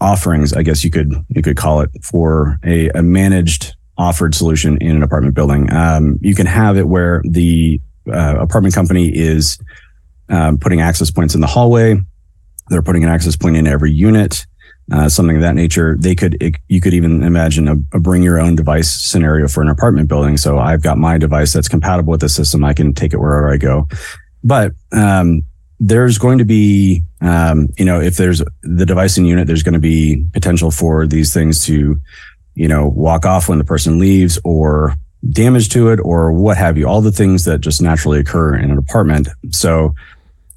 offerings, 0.00 0.52
I 0.54 0.62
guess 0.62 0.82
you 0.82 0.90
could 0.90 1.12
you 1.28 1.42
could 1.42 1.56
call 1.56 1.82
it, 1.82 1.90
for 2.02 2.58
a, 2.64 2.88
a 2.90 3.02
managed 3.02 3.74
offered 3.96 4.34
solution 4.34 4.78
in 4.78 4.96
an 4.96 5.02
apartment 5.02 5.34
building. 5.34 5.70
Um, 5.72 6.18
you 6.22 6.34
can 6.34 6.46
have 6.46 6.78
it 6.78 6.88
where 6.88 7.20
the 7.28 7.80
uh, 8.06 8.36
apartment 8.38 8.74
company 8.74 9.08
is 9.14 9.58
um, 10.30 10.56
putting 10.58 10.80
access 10.80 11.10
points 11.10 11.34
in 11.34 11.40
the 11.40 11.46
hallway. 11.46 12.00
They're 12.68 12.82
putting 12.82 13.04
an 13.04 13.10
access 13.10 13.36
point 13.36 13.56
in 13.56 13.66
every 13.66 13.92
unit. 13.92 14.46
uh, 14.92 15.08
something 15.08 15.36
of 15.36 15.42
that 15.42 15.54
nature. 15.54 15.96
They 15.98 16.14
could, 16.14 16.40
it, 16.42 16.56
you 16.68 16.80
could 16.80 16.94
even 16.94 17.22
imagine 17.22 17.68
a, 17.68 17.76
a, 17.92 18.00
bring 18.00 18.22
your 18.22 18.40
own 18.40 18.56
device 18.56 18.90
scenario 18.90 19.48
for 19.48 19.62
an 19.62 19.68
apartment 19.68 20.08
building. 20.08 20.36
So 20.36 20.58
I've 20.58 20.82
got 20.82 20.98
my 20.98 21.18
device 21.18 21.52
that's 21.52 21.68
compatible 21.68 22.10
with 22.10 22.20
the 22.20 22.28
system. 22.28 22.64
I 22.64 22.72
can 22.72 22.94
take 22.94 23.12
it 23.12 23.18
wherever 23.18 23.52
I 23.52 23.58
go. 23.58 23.86
But 24.42 24.72
um, 24.92 25.42
there's 25.80 26.18
going 26.18 26.38
to 26.38 26.44
be, 26.44 27.02
um, 27.20 27.68
you 27.76 27.84
know, 27.84 28.00
if 28.00 28.16
there's 28.16 28.42
the 28.62 28.86
device 28.86 29.16
and 29.16 29.26
unit, 29.26 29.46
there's 29.46 29.62
going 29.62 29.74
to 29.74 29.78
be 29.78 30.24
potential 30.32 30.70
for 30.70 31.06
these 31.06 31.32
things 31.32 31.64
to, 31.66 32.00
you 32.54 32.68
know, 32.68 32.88
walk 32.88 33.24
off 33.24 33.48
when 33.48 33.58
the 33.58 33.64
person 33.64 33.98
leaves 33.98 34.38
or 34.44 34.94
damage 35.30 35.68
to 35.70 35.90
it 35.90 36.00
or 36.02 36.32
what 36.32 36.56
have 36.56 36.76
you, 36.76 36.86
all 36.86 37.00
the 37.00 37.12
things 37.12 37.44
that 37.44 37.60
just 37.60 37.80
naturally 37.80 38.18
occur 38.18 38.56
in 38.56 38.70
an 38.70 38.78
apartment. 38.78 39.28
So 39.50 39.94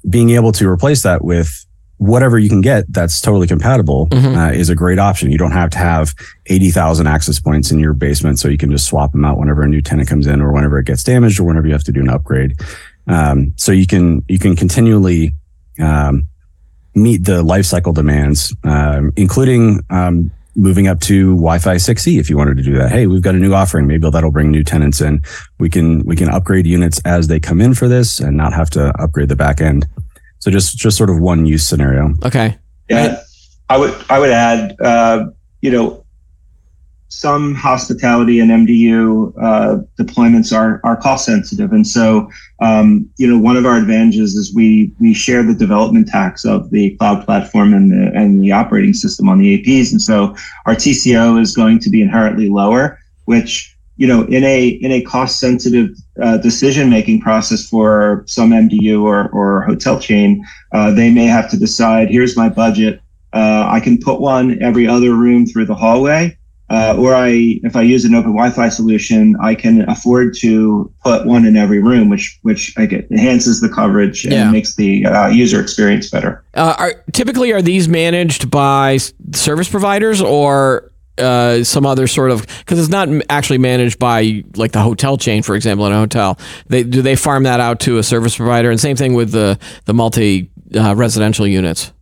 being 0.08 0.30
able 0.30 0.52
to 0.52 0.68
replace 0.68 1.02
that 1.02 1.24
with 1.24 1.66
whatever 1.98 2.36
you 2.36 2.48
can 2.48 2.60
get 2.60 2.84
that's 2.92 3.20
totally 3.20 3.46
compatible 3.46 4.08
mm-hmm. 4.08 4.36
uh, 4.36 4.50
is 4.50 4.68
a 4.68 4.74
great 4.74 4.98
option. 4.98 5.30
You 5.30 5.38
don't 5.38 5.52
have 5.52 5.70
to 5.70 5.78
have 5.78 6.14
80,000 6.46 7.06
access 7.06 7.38
points 7.38 7.70
in 7.70 7.78
your 7.78 7.92
basement. 7.92 8.40
So 8.40 8.48
you 8.48 8.58
can 8.58 8.72
just 8.72 8.88
swap 8.88 9.12
them 9.12 9.24
out 9.24 9.38
whenever 9.38 9.62
a 9.62 9.68
new 9.68 9.80
tenant 9.80 10.08
comes 10.08 10.26
in 10.26 10.40
or 10.42 10.52
whenever 10.52 10.78
it 10.78 10.86
gets 10.86 11.04
damaged 11.04 11.38
or 11.38 11.44
whenever 11.44 11.68
you 11.68 11.72
have 11.72 11.84
to 11.84 11.92
do 11.92 12.00
an 12.00 12.08
upgrade. 12.08 12.60
Um, 13.06 13.52
so 13.56 13.72
you 13.72 13.86
can, 13.86 14.24
you 14.28 14.38
can 14.38 14.56
continually, 14.56 15.34
um, 15.80 16.28
meet 16.94 17.24
the 17.24 17.42
lifecycle 17.42 17.94
demands, 17.94 18.54
um, 18.64 19.12
including, 19.16 19.80
um, 19.90 20.30
moving 20.54 20.86
up 20.86 21.00
to 21.00 21.34
Wi-Fi 21.36 21.76
6E 21.76 22.18
if 22.18 22.28
you 22.28 22.36
wanted 22.36 22.56
to 22.56 22.62
do 22.62 22.76
that. 22.76 22.90
Hey, 22.90 23.06
we've 23.06 23.22
got 23.22 23.34
a 23.34 23.38
new 23.38 23.54
offering. 23.54 23.86
Maybe 23.86 24.08
that'll 24.10 24.30
bring 24.30 24.50
new 24.50 24.62
tenants 24.62 25.00
in. 25.00 25.22
We 25.58 25.70
can 25.70 26.04
we 26.04 26.16
can 26.16 26.28
upgrade 26.28 26.66
units 26.66 27.00
as 27.04 27.28
they 27.28 27.40
come 27.40 27.60
in 27.60 27.74
for 27.74 27.88
this 27.88 28.20
and 28.20 28.36
not 28.36 28.52
have 28.52 28.70
to 28.70 28.88
upgrade 29.00 29.28
the 29.28 29.36
back 29.36 29.60
end. 29.60 29.86
So 30.40 30.50
just 30.50 30.76
just 30.76 30.96
sort 30.96 31.10
of 31.10 31.20
one 31.20 31.46
use 31.46 31.64
scenario. 31.64 32.14
Okay. 32.24 32.58
Yeah, 32.90 33.22
I 33.70 33.78
would 33.78 33.94
I 34.10 34.18
would 34.18 34.30
add, 34.30 34.76
uh, 34.80 35.26
you 35.62 35.70
know, 35.70 36.01
some 37.12 37.54
hospitality 37.54 38.40
and 38.40 38.50
MDU 38.50 39.34
uh, 39.40 39.76
deployments 40.00 40.50
are 40.50 40.80
are 40.82 40.96
cost 40.96 41.26
sensitive, 41.26 41.70
and 41.70 41.86
so 41.86 42.30
um, 42.60 43.08
you 43.18 43.26
know 43.28 43.38
one 43.38 43.58
of 43.58 43.66
our 43.66 43.76
advantages 43.76 44.34
is 44.34 44.54
we 44.54 44.90
we 44.98 45.12
share 45.12 45.42
the 45.42 45.54
development 45.54 46.08
tax 46.08 46.46
of 46.46 46.70
the 46.70 46.96
cloud 46.96 47.22
platform 47.26 47.74
and 47.74 47.92
the 47.92 48.10
and 48.18 48.42
the 48.42 48.50
operating 48.50 48.94
system 48.94 49.28
on 49.28 49.38
the 49.38 49.62
APs, 49.62 49.92
and 49.92 50.00
so 50.00 50.34
our 50.64 50.74
TCO 50.74 51.38
is 51.38 51.54
going 51.54 51.78
to 51.80 51.90
be 51.90 52.00
inherently 52.00 52.48
lower, 52.48 52.98
which 53.26 53.76
you 53.98 54.06
know 54.06 54.22
in 54.24 54.42
a 54.44 54.68
in 54.68 54.90
a 54.90 55.02
cost 55.02 55.38
sensitive 55.38 55.90
uh, 56.22 56.38
decision 56.38 56.88
making 56.88 57.20
process 57.20 57.68
for 57.68 58.24
some 58.26 58.52
MDU 58.52 59.02
or 59.02 59.28
or 59.28 59.62
hotel 59.64 60.00
chain, 60.00 60.42
uh, 60.72 60.90
they 60.90 61.10
may 61.10 61.26
have 61.26 61.50
to 61.50 61.58
decide 61.58 62.08
here's 62.08 62.38
my 62.38 62.48
budget. 62.48 63.02
Uh, 63.34 63.66
I 63.68 63.80
can 63.80 63.98
put 63.98 64.20
one 64.20 64.62
every 64.62 64.86
other 64.86 65.14
room 65.14 65.46
through 65.46 65.66
the 65.66 65.74
hallway 65.74 66.38
uh, 66.70 66.96
or 66.98 67.14
I, 67.14 67.60
if 67.62 67.76
I 67.76 67.82
use 67.82 68.04
an 68.04 68.14
open 68.14 68.32
Wi-Fi 68.32 68.68
solution, 68.70 69.36
I 69.42 69.54
can 69.54 69.88
afford 69.90 70.34
to 70.38 70.90
put 71.04 71.26
one 71.26 71.44
in 71.44 71.56
every 71.56 71.82
room, 71.82 72.08
which 72.08 72.38
which 72.42 72.72
I 72.78 72.86
get 72.86 73.10
enhances 73.10 73.60
the 73.60 73.68
coverage 73.68 74.24
and 74.24 74.32
yeah. 74.32 74.50
makes 74.50 74.76
the 74.76 75.04
uh, 75.04 75.26
user 75.28 75.60
experience 75.60 76.08
better. 76.08 76.42
Uh, 76.54 76.74
are, 76.78 76.94
typically, 77.12 77.52
are 77.52 77.60
these 77.60 77.88
managed 77.88 78.50
by 78.50 78.98
service 79.32 79.68
providers 79.68 80.22
or 80.22 80.92
uh, 81.18 81.62
some 81.62 81.84
other 81.84 82.06
sort 82.06 82.30
of 82.30 82.46
because 82.46 82.78
it's 82.78 82.88
not 82.88 83.08
actually 83.28 83.58
managed 83.58 83.98
by 83.98 84.42
like 84.56 84.72
the 84.72 84.80
hotel 84.80 85.16
chain, 85.18 85.42
for 85.42 85.54
example, 85.54 85.86
in 85.86 85.92
a 85.92 85.98
hotel. 85.98 86.38
They 86.68 86.84
do 86.84 87.02
they 87.02 87.16
farm 87.16 87.42
that 87.42 87.60
out 87.60 87.80
to 87.80 87.98
a 87.98 88.02
service 88.02 88.36
provider, 88.36 88.70
and 88.70 88.80
same 88.80 88.96
thing 88.96 89.14
with 89.14 89.30
the 89.30 89.58
the 89.84 89.92
multi 89.92 90.50
uh, 90.74 90.94
residential 90.96 91.46
units. 91.46 91.92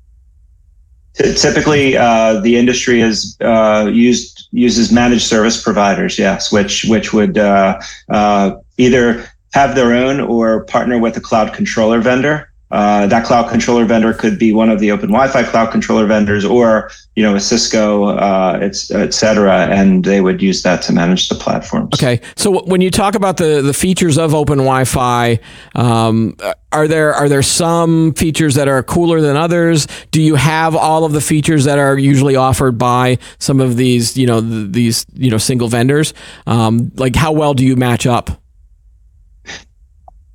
Typically, 1.14 1.96
uh, 1.96 2.40
the 2.40 2.56
industry 2.56 3.00
is 3.00 3.36
uh, 3.40 3.90
used 3.92 4.48
uses 4.52 4.92
managed 4.92 5.26
service 5.26 5.62
providers. 5.62 6.18
Yes, 6.18 6.52
which 6.52 6.84
which 6.84 7.12
would 7.12 7.36
uh, 7.36 7.80
uh 8.08 8.52
either 8.78 9.28
have 9.52 9.74
their 9.74 9.92
own 9.92 10.20
or 10.20 10.64
partner 10.64 10.98
with 10.98 11.16
a 11.16 11.20
cloud 11.20 11.52
controller 11.52 12.00
vendor. 12.00 12.49
Uh, 12.70 13.06
that 13.08 13.24
cloud 13.24 13.50
controller 13.50 13.84
vendor 13.84 14.14
could 14.14 14.38
be 14.38 14.52
one 14.52 14.70
of 14.70 14.78
the 14.78 14.92
open 14.92 15.08
Wi-Fi 15.08 15.42
cloud 15.42 15.72
controller 15.72 16.06
vendors, 16.06 16.44
or 16.44 16.90
you 17.16 17.22
know 17.22 17.34
a 17.34 17.40
Cisco, 17.40 18.16
uh, 18.16 18.58
it's 18.62 18.90
et 18.92 19.12
cetera, 19.12 19.66
and 19.66 20.04
they 20.04 20.20
would 20.20 20.40
use 20.40 20.62
that 20.62 20.80
to 20.82 20.92
manage 20.92 21.28
the 21.28 21.34
platforms. 21.34 21.90
Okay, 21.94 22.20
so 22.36 22.62
when 22.64 22.80
you 22.80 22.90
talk 22.90 23.16
about 23.16 23.38
the 23.38 23.60
the 23.60 23.74
features 23.74 24.18
of 24.18 24.34
open 24.34 24.58
Wi-Fi, 24.58 25.40
um, 25.74 26.36
are 26.70 26.86
there 26.86 27.12
are 27.12 27.28
there 27.28 27.42
some 27.42 28.14
features 28.14 28.54
that 28.54 28.68
are 28.68 28.82
cooler 28.84 29.20
than 29.20 29.36
others? 29.36 29.88
Do 30.12 30.22
you 30.22 30.36
have 30.36 30.76
all 30.76 31.04
of 31.04 31.12
the 31.12 31.20
features 31.20 31.64
that 31.64 31.78
are 31.78 31.98
usually 31.98 32.36
offered 32.36 32.78
by 32.78 33.18
some 33.40 33.60
of 33.60 33.76
these 33.76 34.16
you 34.16 34.26
know 34.26 34.40
th- 34.40 34.70
these 34.70 35.06
you 35.14 35.30
know 35.30 35.38
single 35.38 35.66
vendors? 35.66 36.14
Um, 36.46 36.92
like 36.94 37.16
how 37.16 37.32
well 37.32 37.54
do 37.54 37.64
you 37.64 37.74
match 37.74 38.06
up? 38.06 38.40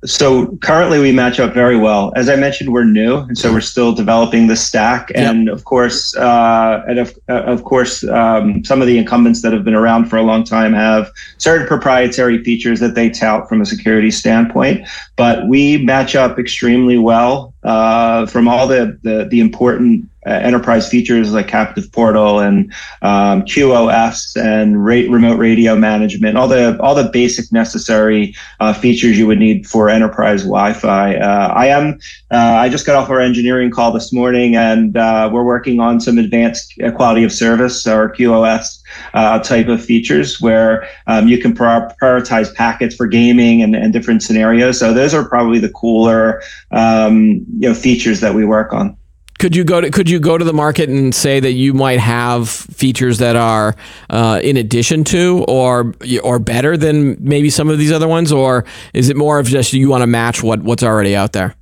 So 0.04 0.56
currently 0.58 0.98
we 0.98 1.10
match 1.10 1.40
up 1.40 1.54
very 1.54 1.76
well. 1.76 2.12
As 2.16 2.28
I 2.28 2.36
mentioned, 2.36 2.72
we're 2.72 2.84
new, 2.84 3.16
and 3.18 3.36
so 3.36 3.52
we're 3.52 3.60
still 3.60 3.92
developing 3.92 4.46
the 4.46 4.56
stack. 4.56 5.10
And 5.14 5.48
of 5.48 5.64
course, 5.64 6.14
uh, 6.16 6.84
and 6.86 6.98
of, 6.98 7.18
uh, 7.28 7.42
of 7.42 7.64
course, 7.64 8.04
um, 8.04 8.64
some 8.64 8.80
of 8.80 8.86
the 8.86 8.98
incumbents 8.98 9.42
that 9.42 9.52
have 9.52 9.64
been 9.64 9.74
around 9.74 10.06
for 10.06 10.16
a 10.16 10.22
long 10.22 10.44
time 10.44 10.74
have 10.74 11.10
certain 11.38 11.66
proprietary 11.66 12.44
features 12.44 12.80
that 12.80 12.94
they 12.94 13.10
tout 13.10 13.48
from 13.48 13.60
a 13.60 13.66
security 13.66 14.10
standpoint. 14.10 14.86
But 15.16 15.48
we 15.48 15.78
match 15.78 16.14
up 16.14 16.38
extremely 16.38 16.98
well 16.98 17.54
uh, 17.66 18.26
from 18.26 18.48
all 18.48 18.66
the, 18.66 18.98
the, 19.02 19.26
the 19.30 19.40
important 19.40 20.08
uh, 20.26 20.30
enterprise 20.30 20.88
features 20.88 21.32
like 21.32 21.46
captive 21.46 21.90
portal 21.92 22.40
and 22.40 22.72
um, 23.02 23.42
QoS 23.42 24.36
and 24.36 24.84
rate 24.84 25.08
remote 25.08 25.38
radio 25.38 25.76
management, 25.76 26.36
all 26.36 26.48
the 26.48 26.76
all 26.80 26.96
the 26.96 27.08
basic 27.12 27.52
necessary 27.52 28.34
uh, 28.58 28.72
features 28.72 29.16
you 29.16 29.26
would 29.28 29.38
need 29.38 29.68
for 29.68 29.88
enterprise 29.88 30.42
Wi-Fi. 30.42 31.14
Uh, 31.14 31.48
I 31.54 31.66
am 31.66 32.00
uh, 32.32 32.36
I 32.36 32.68
just 32.68 32.86
got 32.86 32.96
off 32.96 33.08
our 33.08 33.20
engineering 33.20 33.70
call 33.70 33.92
this 33.92 34.12
morning, 34.12 34.56
and 34.56 34.96
uh, 34.96 35.30
we're 35.32 35.44
working 35.44 35.78
on 35.78 36.00
some 36.00 36.18
advanced 36.18 36.74
quality 36.96 37.22
of 37.22 37.30
service 37.30 37.86
or 37.86 38.12
QoS 38.12 38.82
uh, 39.14 39.38
type 39.40 39.68
of 39.68 39.84
features 39.84 40.40
where 40.40 40.88
um, 41.06 41.28
you 41.28 41.38
can 41.38 41.54
prioritize 41.54 42.54
packets 42.54 42.94
for 42.94 43.06
gaming 43.06 43.62
and, 43.62 43.74
and 43.74 43.92
different 43.92 44.22
scenarios. 44.22 44.78
So 44.78 44.92
those 44.92 45.14
are 45.14 45.28
probably 45.28 45.58
the 45.58 45.70
cooler 45.70 46.42
um, 46.70 47.44
you 47.58 47.68
know 47.68 47.74
features 47.74 48.20
that 48.20 48.34
we 48.34 48.44
work 48.44 48.72
on 48.72 48.96
could 49.38 49.54
you 49.54 49.64
go 49.64 49.80
to 49.80 49.90
could 49.90 50.08
you 50.08 50.18
go 50.18 50.38
to 50.38 50.44
the 50.44 50.52
market 50.52 50.88
and 50.88 51.14
say 51.14 51.40
that 51.40 51.52
you 51.52 51.74
might 51.74 52.00
have 52.00 52.48
features 52.48 53.18
that 53.18 53.36
are 53.36 53.74
uh, 54.10 54.40
in 54.42 54.56
addition 54.56 55.04
to 55.04 55.44
or 55.48 55.94
or 56.22 56.38
better 56.38 56.76
than 56.76 57.16
maybe 57.20 57.50
some 57.50 57.68
of 57.68 57.78
these 57.78 57.92
other 57.92 58.08
ones, 58.08 58.32
or 58.32 58.64
is 58.94 59.08
it 59.08 59.16
more 59.16 59.38
of 59.38 59.46
just 59.46 59.72
you 59.72 59.88
want 59.88 60.02
to 60.02 60.06
match 60.06 60.42
what 60.42 60.62
what's 60.62 60.82
already 60.82 61.14
out 61.14 61.32
there? 61.32 61.54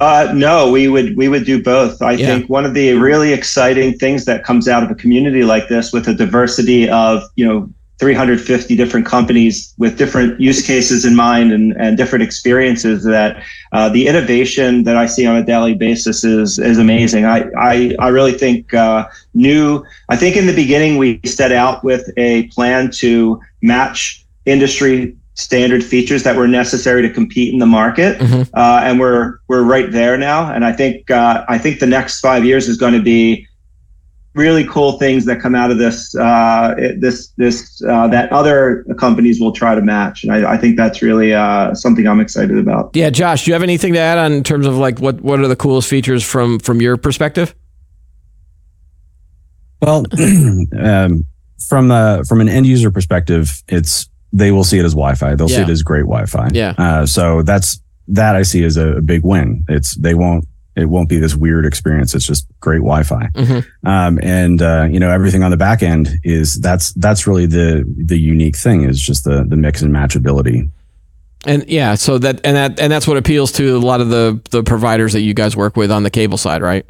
Uh, 0.00 0.32
no, 0.34 0.70
we 0.70 0.88
would 0.88 1.14
we 1.14 1.28
would 1.28 1.44
do 1.44 1.62
both. 1.62 2.00
I 2.00 2.12
yeah. 2.12 2.26
think 2.26 2.48
one 2.48 2.64
of 2.64 2.72
the 2.72 2.94
really 2.94 3.34
exciting 3.34 3.98
things 3.98 4.24
that 4.24 4.44
comes 4.44 4.66
out 4.66 4.82
of 4.82 4.90
a 4.90 4.94
community 4.94 5.44
like 5.44 5.68
this, 5.68 5.92
with 5.92 6.08
a 6.08 6.14
diversity 6.14 6.88
of 6.88 7.22
you 7.36 7.46
know 7.46 7.68
350 7.98 8.76
different 8.76 9.04
companies 9.04 9.74
with 9.76 9.98
different 9.98 10.40
use 10.40 10.66
cases 10.66 11.04
in 11.04 11.14
mind 11.14 11.52
and, 11.52 11.74
and 11.78 11.98
different 11.98 12.22
experiences 12.22 13.04
that 13.04 13.44
uh, 13.72 13.90
the 13.90 14.06
innovation 14.06 14.84
that 14.84 14.96
I 14.96 15.04
see 15.04 15.26
on 15.26 15.36
a 15.36 15.44
daily 15.44 15.74
basis 15.74 16.24
is 16.24 16.58
is 16.58 16.78
amazing. 16.78 17.26
I 17.26 17.44
I, 17.58 17.94
I 17.98 18.08
really 18.08 18.32
think 18.32 18.72
uh, 18.72 19.06
new. 19.34 19.84
I 20.08 20.16
think 20.16 20.34
in 20.34 20.46
the 20.46 20.56
beginning 20.56 20.96
we 20.96 21.20
set 21.26 21.52
out 21.52 21.84
with 21.84 22.08
a 22.16 22.46
plan 22.48 22.90
to 22.92 23.38
match 23.60 24.24
industry 24.46 25.14
standard 25.34 25.82
features 25.82 26.22
that 26.24 26.36
were 26.36 26.48
necessary 26.48 27.02
to 27.02 27.10
compete 27.10 27.52
in 27.52 27.58
the 27.58 27.66
market, 27.66 28.18
mm-hmm. 28.18 28.42
uh, 28.54 28.80
and 28.82 29.00
we're 29.00 29.38
we're 29.48 29.62
right 29.62 29.90
there 29.90 30.16
now. 30.16 30.52
And 30.52 30.64
I 30.64 30.72
think 30.72 31.10
uh, 31.10 31.44
I 31.48 31.58
think 31.58 31.80
the 31.80 31.86
next 31.86 32.20
five 32.20 32.44
years 32.44 32.68
is 32.68 32.76
going 32.76 32.94
to 32.94 33.02
be 33.02 33.46
really 34.34 34.64
cool 34.64 34.92
things 34.98 35.24
that 35.24 35.40
come 35.40 35.54
out 35.54 35.70
of 35.70 35.78
this 35.78 36.14
uh, 36.14 36.74
this 36.98 37.28
this 37.36 37.82
uh, 37.88 38.06
that 38.08 38.30
other 38.32 38.84
companies 38.98 39.40
will 39.40 39.52
try 39.52 39.74
to 39.74 39.80
match 39.80 40.22
and 40.22 40.32
I, 40.32 40.52
I 40.52 40.56
think 40.56 40.76
that's 40.76 41.02
really 41.02 41.34
uh, 41.34 41.74
something 41.74 42.06
I'm 42.06 42.20
excited 42.20 42.56
about 42.56 42.94
yeah 42.94 43.10
Josh 43.10 43.44
do 43.44 43.50
you 43.50 43.54
have 43.54 43.62
anything 43.62 43.92
to 43.94 43.98
add 43.98 44.18
on 44.18 44.32
in 44.32 44.44
terms 44.44 44.66
of 44.66 44.76
like 44.76 45.00
what 45.00 45.20
what 45.20 45.40
are 45.40 45.48
the 45.48 45.56
coolest 45.56 45.88
features 45.88 46.22
from 46.22 46.60
from 46.60 46.80
your 46.80 46.96
perspective 46.96 47.54
well 49.82 50.04
um, 50.78 51.24
from 51.68 51.90
uh, 51.90 52.22
from 52.22 52.40
an 52.40 52.48
end 52.48 52.66
user 52.66 52.90
perspective 52.90 53.62
it's 53.66 54.08
they 54.32 54.52
will 54.52 54.64
see 54.64 54.78
it 54.78 54.84
as 54.84 54.92
Wi-Fi 54.92 55.34
they'll 55.34 55.50
yeah. 55.50 55.56
see 55.56 55.62
it 55.62 55.68
as 55.70 55.82
great 55.82 56.02
Wi-Fi 56.02 56.48
yeah 56.52 56.74
uh, 56.78 57.06
so 57.06 57.42
that's 57.42 57.80
that 58.08 58.36
I 58.36 58.42
see 58.42 58.64
as 58.64 58.76
a, 58.76 58.96
a 58.96 59.02
big 59.02 59.24
win 59.24 59.64
it's 59.68 59.94
they 59.94 60.14
won't 60.14 60.44
it 60.76 60.88
won't 60.88 61.08
be 61.08 61.18
this 61.18 61.34
weird 61.34 61.66
experience. 61.66 62.14
It's 62.14 62.26
just 62.26 62.46
great 62.60 62.78
Wi-Fi. 62.78 63.26
Mm-hmm. 63.34 63.88
Um, 63.88 64.18
and 64.22 64.62
uh, 64.62 64.88
you 64.90 65.00
know 65.00 65.10
everything 65.10 65.42
on 65.42 65.50
the 65.50 65.56
back 65.56 65.82
end 65.82 66.08
is 66.24 66.54
that's 66.54 66.92
that's 66.94 67.26
really 67.26 67.46
the 67.46 67.84
the 67.96 68.18
unique 68.18 68.56
thing 68.56 68.84
is 68.84 69.00
just 69.00 69.24
the 69.24 69.44
the 69.44 69.56
mix 69.56 69.82
and 69.82 69.92
matchability. 69.92 70.70
And 71.46 71.66
yeah, 71.68 71.94
so 71.94 72.18
that 72.18 72.40
and 72.44 72.56
that 72.56 72.80
and 72.80 72.92
that's 72.92 73.06
what 73.06 73.16
appeals 73.16 73.52
to 73.52 73.76
a 73.76 73.78
lot 73.78 74.00
of 74.00 74.10
the 74.10 74.40
the 74.50 74.62
providers 74.62 75.12
that 75.12 75.20
you 75.20 75.34
guys 75.34 75.56
work 75.56 75.76
with 75.76 75.90
on 75.90 76.02
the 76.02 76.10
cable 76.10 76.38
side, 76.38 76.62
right? 76.62 76.88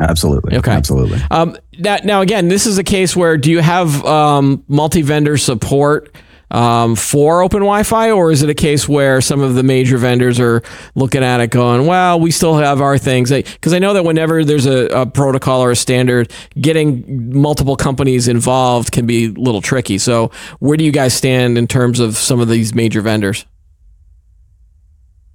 Absolutely. 0.00 0.56
Okay. 0.56 0.72
Absolutely. 0.72 1.20
Um, 1.30 1.56
now, 1.78 1.98
now, 2.02 2.20
again, 2.22 2.48
this 2.48 2.66
is 2.66 2.76
a 2.76 2.82
case 2.82 3.14
where 3.14 3.36
do 3.36 3.52
you 3.52 3.60
have 3.60 4.04
um, 4.04 4.64
multi-vendor 4.66 5.36
support 5.36 6.12
um, 6.52 6.94
for 6.94 7.42
Open 7.42 7.60
Wi-Fi, 7.60 8.10
or 8.10 8.30
is 8.30 8.42
it 8.42 8.50
a 8.50 8.54
case 8.54 8.88
where 8.88 9.20
some 9.20 9.40
of 9.40 9.54
the 9.54 9.62
major 9.62 9.96
vendors 9.98 10.38
are 10.38 10.62
looking 10.94 11.24
at 11.24 11.40
it, 11.40 11.50
going, 11.50 11.86
"Well, 11.86 12.20
we 12.20 12.30
still 12.30 12.56
have 12.58 12.80
our 12.80 12.98
things"? 12.98 13.30
Because 13.30 13.72
I 13.72 13.78
know 13.78 13.94
that 13.94 14.04
whenever 14.04 14.44
there's 14.44 14.66
a, 14.66 14.86
a 14.88 15.06
protocol 15.06 15.62
or 15.62 15.70
a 15.70 15.76
standard, 15.76 16.30
getting 16.60 17.32
multiple 17.32 17.74
companies 17.74 18.28
involved 18.28 18.92
can 18.92 19.06
be 19.06 19.26
a 19.26 19.30
little 19.30 19.62
tricky. 19.62 19.98
So, 19.98 20.30
where 20.60 20.76
do 20.76 20.84
you 20.84 20.92
guys 20.92 21.14
stand 21.14 21.56
in 21.56 21.66
terms 21.66 21.98
of 21.98 22.16
some 22.16 22.38
of 22.38 22.48
these 22.48 22.74
major 22.74 23.00
vendors? 23.00 23.46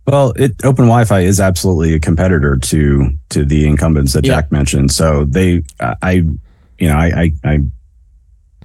Well, 0.06 0.32
it, 0.38 0.52
Open 0.64 0.86
Wi-Fi 0.86 1.20
is 1.22 1.40
absolutely 1.40 1.94
a 1.94 2.00
competitor 2.00 2.56
to 2.56 3.10
to 3.30 3.44
the 3.44 3.68
incumbents 3.68 4.14
that 4.14 4.26
Yeah. 4.26 4.36
Jack 4.36 4.52
mentioned. 4.52 4.92
So 4.92 5.26
they, 5.26 5.64
I, 5.80 6.24
you 6.80 6.88
know, 6.88 6.96
I, 6.96 7.08
I, 7.08 7.34
I, 7.44 7.60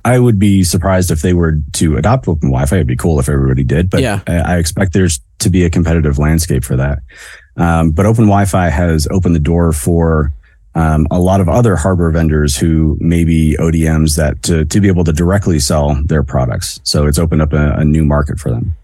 I 0.04 0.18
would 0.18 0.38
be 0.38 0.64
surprised 0.64 1.10
if 1.10 1.22
they 1.22 1.32
were 1.32 1.58
to 1.74 1.96
adopt 1.96 2.26
Open 2.26 2.48
Wi-Fi. 2.50 2.76
It'd 2.76 2.86
be 2.88 2.96
cool 2.96 3.20
if 3.20 3.28
everybody 3.28 3.62
did, 3.62 3.88
but 3.88 4.00
Yeah. 4.00 4.20
I, 4.26 4.54
I 4.54 4.56
expect 4.58 4.92
there's 4.92 5.20
to 5.38 5.50
be 5.50 5.64
a 5.64 5.70
competitive 5.70 6.18
landscape 6.18 6.64
for 6.64 6.76
that. 6.76 7.00
Um, 7.56 7.90
but 7.90 8.06
Open 8.06 8.24
Wi-Fi 8.24 8.68
has 8.70 9.06
opened 9.10 9.34
the 9.34 9.40
door 9.40 9.72
for 9.72 10.32
um, 10.74 11.06
a 11.10 11.20
lot 11.20 11.40
of 11.40 11.48
other 11.48 11.76
hardware 11.76 12.10
vendors 12.10 12.56
who 12.56 12.96
may 13.00 13.24
be 13.24 13.56
ODMs 13.60 14.16
that 14.16 14.42
to 14.44 14.64
to 14.64 14.80
be 14.80 14.88
able 14.88 15.04
to 15.04 15.12
directly 15.12 15.58
sell 15.58 16.00
their 16.06 16.22
products. 16.22 16.80
So 16.82 17.06
it's 17.06 17.18
opened 17.18 17.42
up 17.42 17.52
a, 17.52 17.74
a 17.74 17.84
new 17.84 18.04
market 18.04 18.40
for 18.40 18.50
them. 18.50 18.74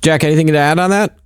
Jack, 0.00 0.24
anything 0.24 0.46
to 0.48 0.56
add 0.56 0.78
on 0.78 0.90
that? 0.90 1.16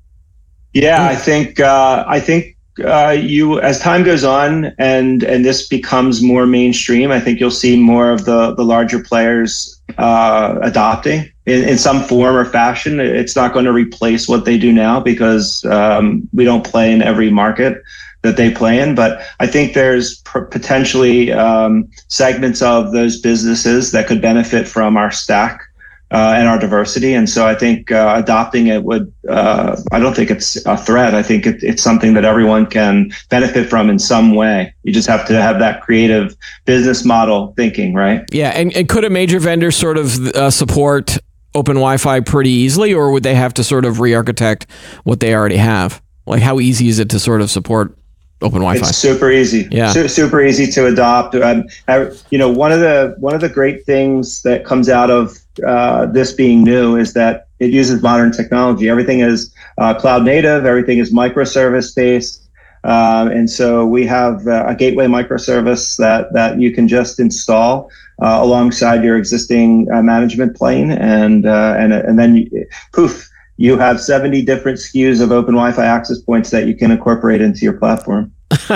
Yeah, 0.74 1.04
I 1.06 1.14
think 1.14 1.60
uh, 1.60 2.04
I 2.06 2.18
think 2.20 2.55
uh, 2.84 3.16
you 3.18 3.60
as 3.60 3.80
time 3.80 4.02
goes 4.02 4.24
on 4.24 4.66
and 4.78 5.22
and 5.22 5.44
this 5.44 5.66
becomes 5.66 6.22
more 6.22 6.46
mainstream, 6.46 7.10
I 7.10 7.20
think 7.20 7.40
you'll 7.40 7.50
see 7.50 7.80
more 7.80 8.10
of 8.10 8.24
the 8.24 8.54
the 8.54 8.64
larger 8.64 9.02
players 9.02 9.80
uh, 9.98 10.58
adopting 10.62 11.30
in, 11.46 11.68
in 11.68 11.78
some 11.78 12.02
form 12.02 12.36
or 12.36 12.44
fashion. 12.44 13.00
It's 13.00 13.36
not 13.36 13.52
going 13.52 13.64
to 13.64 13.72
replace 13.72 14.28
what 14.28 14.44
they 14.44 14.58
do 14.58 14.72
now 14.72 15.00
because 15.00 15.64
um, 15.64 16.28
we 16.32 16.44
don't 16.44 16.64
play 16.64 16.92
in 16.92 17.02
every 17.02 17.30
market 17.30 17.82
that 18.22 18.36
they 18.36 18.50
play 18.50 18.80
in. 18.80 18.94
But 18.94 19.22
I 19.40 19.46
think 19.46 19.74
there's 19.74 20.20
potentially 20.22 21.32
um, 21.32 21.88
segments 22.08 22.60
of 22.62 22.92
those 22.92 23.20
businesses 23.20 23.92
that 23.92 24.06
could 24.06 24.20
benefit 24.20 24.68
from 24.68 24.96
our 24.96 25.10
stack 25.10 25.65
uh, 26.10 26.34
and 26.36 26.48
our 26.48 26.58
diversity. 26.58 27.14
And 27.14 27.28
so 27.28 27.46
I 27.46 27.54
think 27.54 27.90
uh, 27.90 28.14
adopting 28.16 28.68
it 28.68 28.84
would, 28.84 29.12
uh, 29.28 29.76
I 29.90 29.98
don't 29.98 30.14
think 30.14 30.30
it's 30.30 30.64
a 30.64 30.76
threat. 30.76 31.14
I 31.14 31.22
think 31.22 31.46
it, 31.46 31.62
it's 31.62 31.82
something 31.82 32.14
that 32.14 32.24
everyone 32.24 32.66
can 32.66 33.10
benefit 33.28 33.68
from 33.68 33.90
in 33.90 33.98
some 33.98 34.34
way. 34.34 34.72
You 34.84 34.92
just 34.92 35.08
have 35.08 35.26
to 35.26 35.42
have 35.42 35.58
that 35.58 35.82
creative 35.82 36.36
business 36.64 37.04
model 37.04 37.54
thinking, 37.56 37.94
right? 37.94 38.24
Yeah, 38.30 38.50
and, 38.50 38.74
and 38.76 38.88
could 38.88 39.04
a 39.04 39.10
major 39.10 39.40
vendor 39.40 39.70
sort 39.70 39.98
of 39.98 40.18
uh, 40.28 40.50
support 40.50 41.18
Open 41.54 41.76
Wi-Fi 41.76 42.20
pretty 42.20 42.50
easily, 42.50 42.92
or 42.92 43.10
would 43.10 43.22
they 43.22 43.34
have 43.34 43.54
to 43.54 43.64
sort 43.64 43.84
of 43.84 43.98
re-architect 43.98 44.66
what 45.04 45.20
they 45.20 45.34
already 45.34 45.56
have? 45.56 46.02
Like, 46.26 46.42
how 46.42 46.60
easy 46.60 46.88
is 46.88 46.98
it 46.98 47.08
to 47.10 47.18
sort 47.18 47.40
of 47.40 47.50
support 47.50 47.96
Open 48.42 48.58
Wi-Fi? 48.58 48.86
It's 48.86 48.96
super 48.96 49.30
easy. 49.30 49.66
Yeah. 49.70 49.90
Su- 49.92 50.08
super 50.08 50.44
easy 50.44 50.66
to 50.72 50.86
adopt. 50.86 51.34
Um, 51.34 51.64
I, 51.88 52.10
you 52.30 52.38
know, 52.38 52.50
one 52.50 52.72
of 52.72 52.80
the 52.80 53.16
one 53.18 53.34
of 53.34 53.40
the 53.40 53.48
great 53.48 53.86
things 53.86 54.42
that 54.42 54.64
comes 54.64 54.88
out 54.88 55.10
of 55.10 55.38
uh, 55.66 56.06
this 56.06 56.32
being 56.32 56.64
new 56.64 56.96
is 56.96 57.12
that 57.14 57.48
it 57.58 57.70
uses 57.70 58.02
modern 58.02 58.32
technology. 58.32 58.88
Everything 58.88 59.20
is 59.20 59.52
uh, 59.78 59.94
cloud 59.94 60.24
native. 60.24 60.64
Everything 60.64 60.98
is 60.98 61.12
microservice 61.12 61.94
based. 61.94 62.42
Um, 62.84 63.28
and 63.28 63.50
so 63.50 63.84
we 63.84 64.06
have 64.06 64.46
uh, 64.46 64.64
a 64.68 64.74
gateway 64.74 65.06
microservice 65.06 65.96
that 65.96 66.32
that 66.34 66.60
you 66.60 66.72
can 66.72 66.86
just 66.86 67.18
install 67.18 67.90
uh, 68.22 68.38
alongside 68.40 69.02
your 69.02 69.16
existing 69.16 69.88
uh, 69.92 70.02
management 70.02 70.56
plane, 70.56 70.92
and 70.92 71.46
uh, 71.46 71.74
and 71.76 71.92
and 71.92 72.16
then 72.16 72.36
you, 72.36 72.66
poof, 72.92 73.28
you 73.56 73.76
have 73.76 74.00
70 74.00 74.42
different 74.42 74.78
SKUs 74.78 75.20
of 75.20 75.32
open 75.32 75.54
Wi-Fi 75.54 75.84
access 75.84 76.20
points 76.20 76.50
that 76.50 76.66
you 76.68 76.76
can 76.76 76.92
incorporate 76.92 77.40
into 77.40 77.60
your 77.60 77.72
platform. 77.72 78.32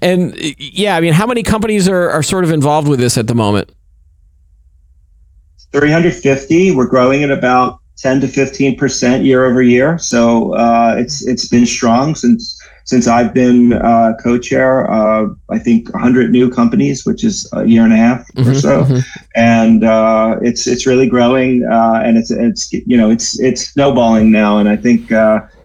and 0.00 0.34
yeah, 0.58 0.96
I 0.96 1.00
mean, 1.00 1.12
how 1.12 1.26
many 1.26 1.42
companies 1.42 1.88
are, 1.88 2.10
are 2.10 2.22
sort 2.22 2.44
of 2.44 2.50
involved 2.50 2.88
with 2.88 2.98
this 2.98 3.18
at 3.18 3.26
the 3.26 3.34
moment? 3.34 3.70
350. 5.72 6.72
We're 6.72 6.86
growing 6.86 7.22
at 7.22 7.30
about 7.30 7.80
10 7.98 8.20
to 8.22 8.28
15 8.28 8.76
percent 8.76 9.24
year 9.24 9.44
over 9.44 9.62
year. 9.62 9.98
So 9.98 10.54
uh, 10.54 10.94
it's 10.98 11.26
it's 11.26 11.48
been 11.48 11.66
strong 11.66 12.14
since 12.14 12.58
since 12.84 13.06
I've 13.06 13.32
been 13.32 13.74
uh, 13.74 14.14
co-chair. 14.22 14.90
Uh, 14.90 15.28
I 15.50 15.58
think 15.58 15.92
100 15.92 16.30
new 16.32 16.50
companies, 16.50 17.06
which 17.06 17.22
is 17.24 17.48
a 17.52 17.64
year 17.64 17.84
and 17.84 17.92
a 17.92 17.96
half 17.96 18.28
or 18.36 18.42
Mhm, 18.42 18.60
so, 18.60 18.84
mhm. 18.84 19.04
and 19.36 19.84
uh, 19.84 20.36
it's 20.42 20.66
it's 20.66 20.86
really 20.86 21.08
growing. 21.08 21.64
Uh, 21.64 22.02
and 22.04 22.16
it's 22.16 22.30
it's 22.30 22.72
you 22.72 22.96
know 22.96 23.10
it's 23.10 23.38
it's 23.40 23.68
snowballing 23.68 24.30
now, 24.30 24.58
and 24.58 24.68
I 24.68 24.76
think. 24.76 25.10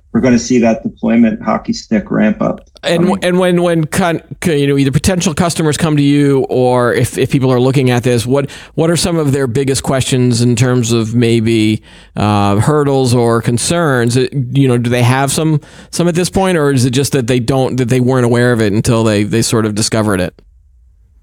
Uh, 0.07 0.17
we're 0.17 0.21
going 0.21 0.33
to 0.33 0.39
see 0.39 0.57
that 0.59 0.83
deployment 0.83 1.41
hockey 1.43 1.73
stick 1.73 2.09
ramp 2.09 2.41
up. 2.41 2.61
And 2.83 3.03
coming. 3.05 3.23
and 3.23 3.39
when 3.39 3.61
when 3.61 3.83
con, 3.85 4.21
you 4.45 4.65
know 4.67 4.77
either 4.77 4.91
potential 4.91 5.33
customers 5.33 5.77
come 5.77 5.97
to 5.97 6.03
you 6.03 6.45
or 6.49 6.93
if, 6.93 7.17
if 7.17 7.31
people 7.31 7.51
are 7.51 7.59
looking 7.59 7.89
at 7.91 8.03
this, 8.03 8.25
what 8.25 8.49
what 8.75 8.89
are 8.89 8.95
some 8.97 9.17
of 9.17 9.31
their 9.31 9.47
biggest 9.47 9.83
questions 9.83 10.41
in 10.41 10.55
terms 10.55 10.91
of 10.91 11.13
maybe 11.13 11.83
uh, 12.15 12.59
hurdles 12.59 13.13
or 13.13 13.41
concerns? 13.41 14.17
Uh, 14.17 14.27
You 14.31 14.67
know, 14.67 14.77
do 14.77 14.89
they 14.89 15.03
have 15.03 15.31
some 15.31 15.59
some 15.91 16.07
at 16.07 16.15
this 16.15 16.29
point, 16.29 16.57
or 16.57 16.71
is 16.71 16.85
it 16.85 16.91
just 16.91 17.11
that 17.13 17.27
they 17.27 17.39
don't 17.39 17.77
that 17.77 17.89
they 17.89 17.99
weren't 17.99 18.25
aware 18.25 18.51
of 18.53 18.61
it 18.61 18.73
until 18.73 19.03
they 19.03 19.23
they 19.23 19.41
sort 19.41 19.65
of 19.65 19.75
discovered 19.75 20.19
it? 20.21 20.33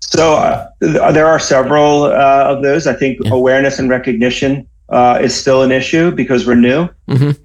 So 0.01 0.35
uh, 0.35 0.69
there 0.81 1.27
are 1.27 1.39
several 1.41 2.05
uh, 2.05 2.45
of 2.47 2.63
those. 2.63 2.87
I 2.87 2.93
think 2.93 3.19
Yeah. 3.23 3.33
awareness 3.33 3.79
and 3.79 3.89
recognition 3.89 4.67
uh, 4.91 5.19
is 5.23 5.35
still 5.35 5.63
an 5.63 5.73
issue 5.73 6.11
because 6.11 6.47
we're 6.47 6.55
new. 6.57 6.89
Mhm. 7.09 7.37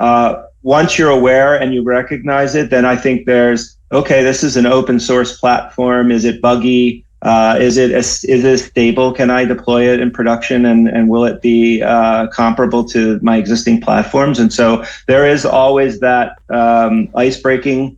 Once 0.63 0.98
you're 0.98 1.10
aware 1.10 1.60
and 1.60 1.74
you 1.74 1.84
recognize 1.84 2.56
it, 2.56 2.69
then 2.69 2.86
I 2.86 2.95
think 2.95 3.26
there's 3.26 3.78
okay. 3.91 4.24
This 4.24 4.43
is 4.43 4.58
an 4.58 4.65
open 4.65 5.00
source 5.00 5.38
platform. 5.38 6.12
Is 6.12 6.26
it 6.26 6.41
buggy? 6.41 7.06
Uh, 7.22 7.58
is 7.60 7.78
it 7.78 7.91
is 7.91 8.24
it 8.26 8.58
stable? 8.60 9.13
Can 9.13 9.30
I 9.30 9.45
deploy 9.45 9.88
it 9.91 10.00
in 10.00 10.12
production 10.12 10.65
and 10.65 10.88
and 10.88 11.10
will 11.10 11.26
it 11.26 11.41
be 11.41 11.82
uh, 11.82 12.28
comparable 12.28 12.84
to 12.89 13.19
my 13.22 13.38
existing 13.38 13.82
platforms? 13.82 14.39
And 14.39 14.54
so 14.54 14.84
there 15.08 15.28
is 15.28 15.45
always 15.45 16.00
that 16.00 16.38
um, 16.50 17.10
ice 17.15 17.39
breaking 17.39 17.98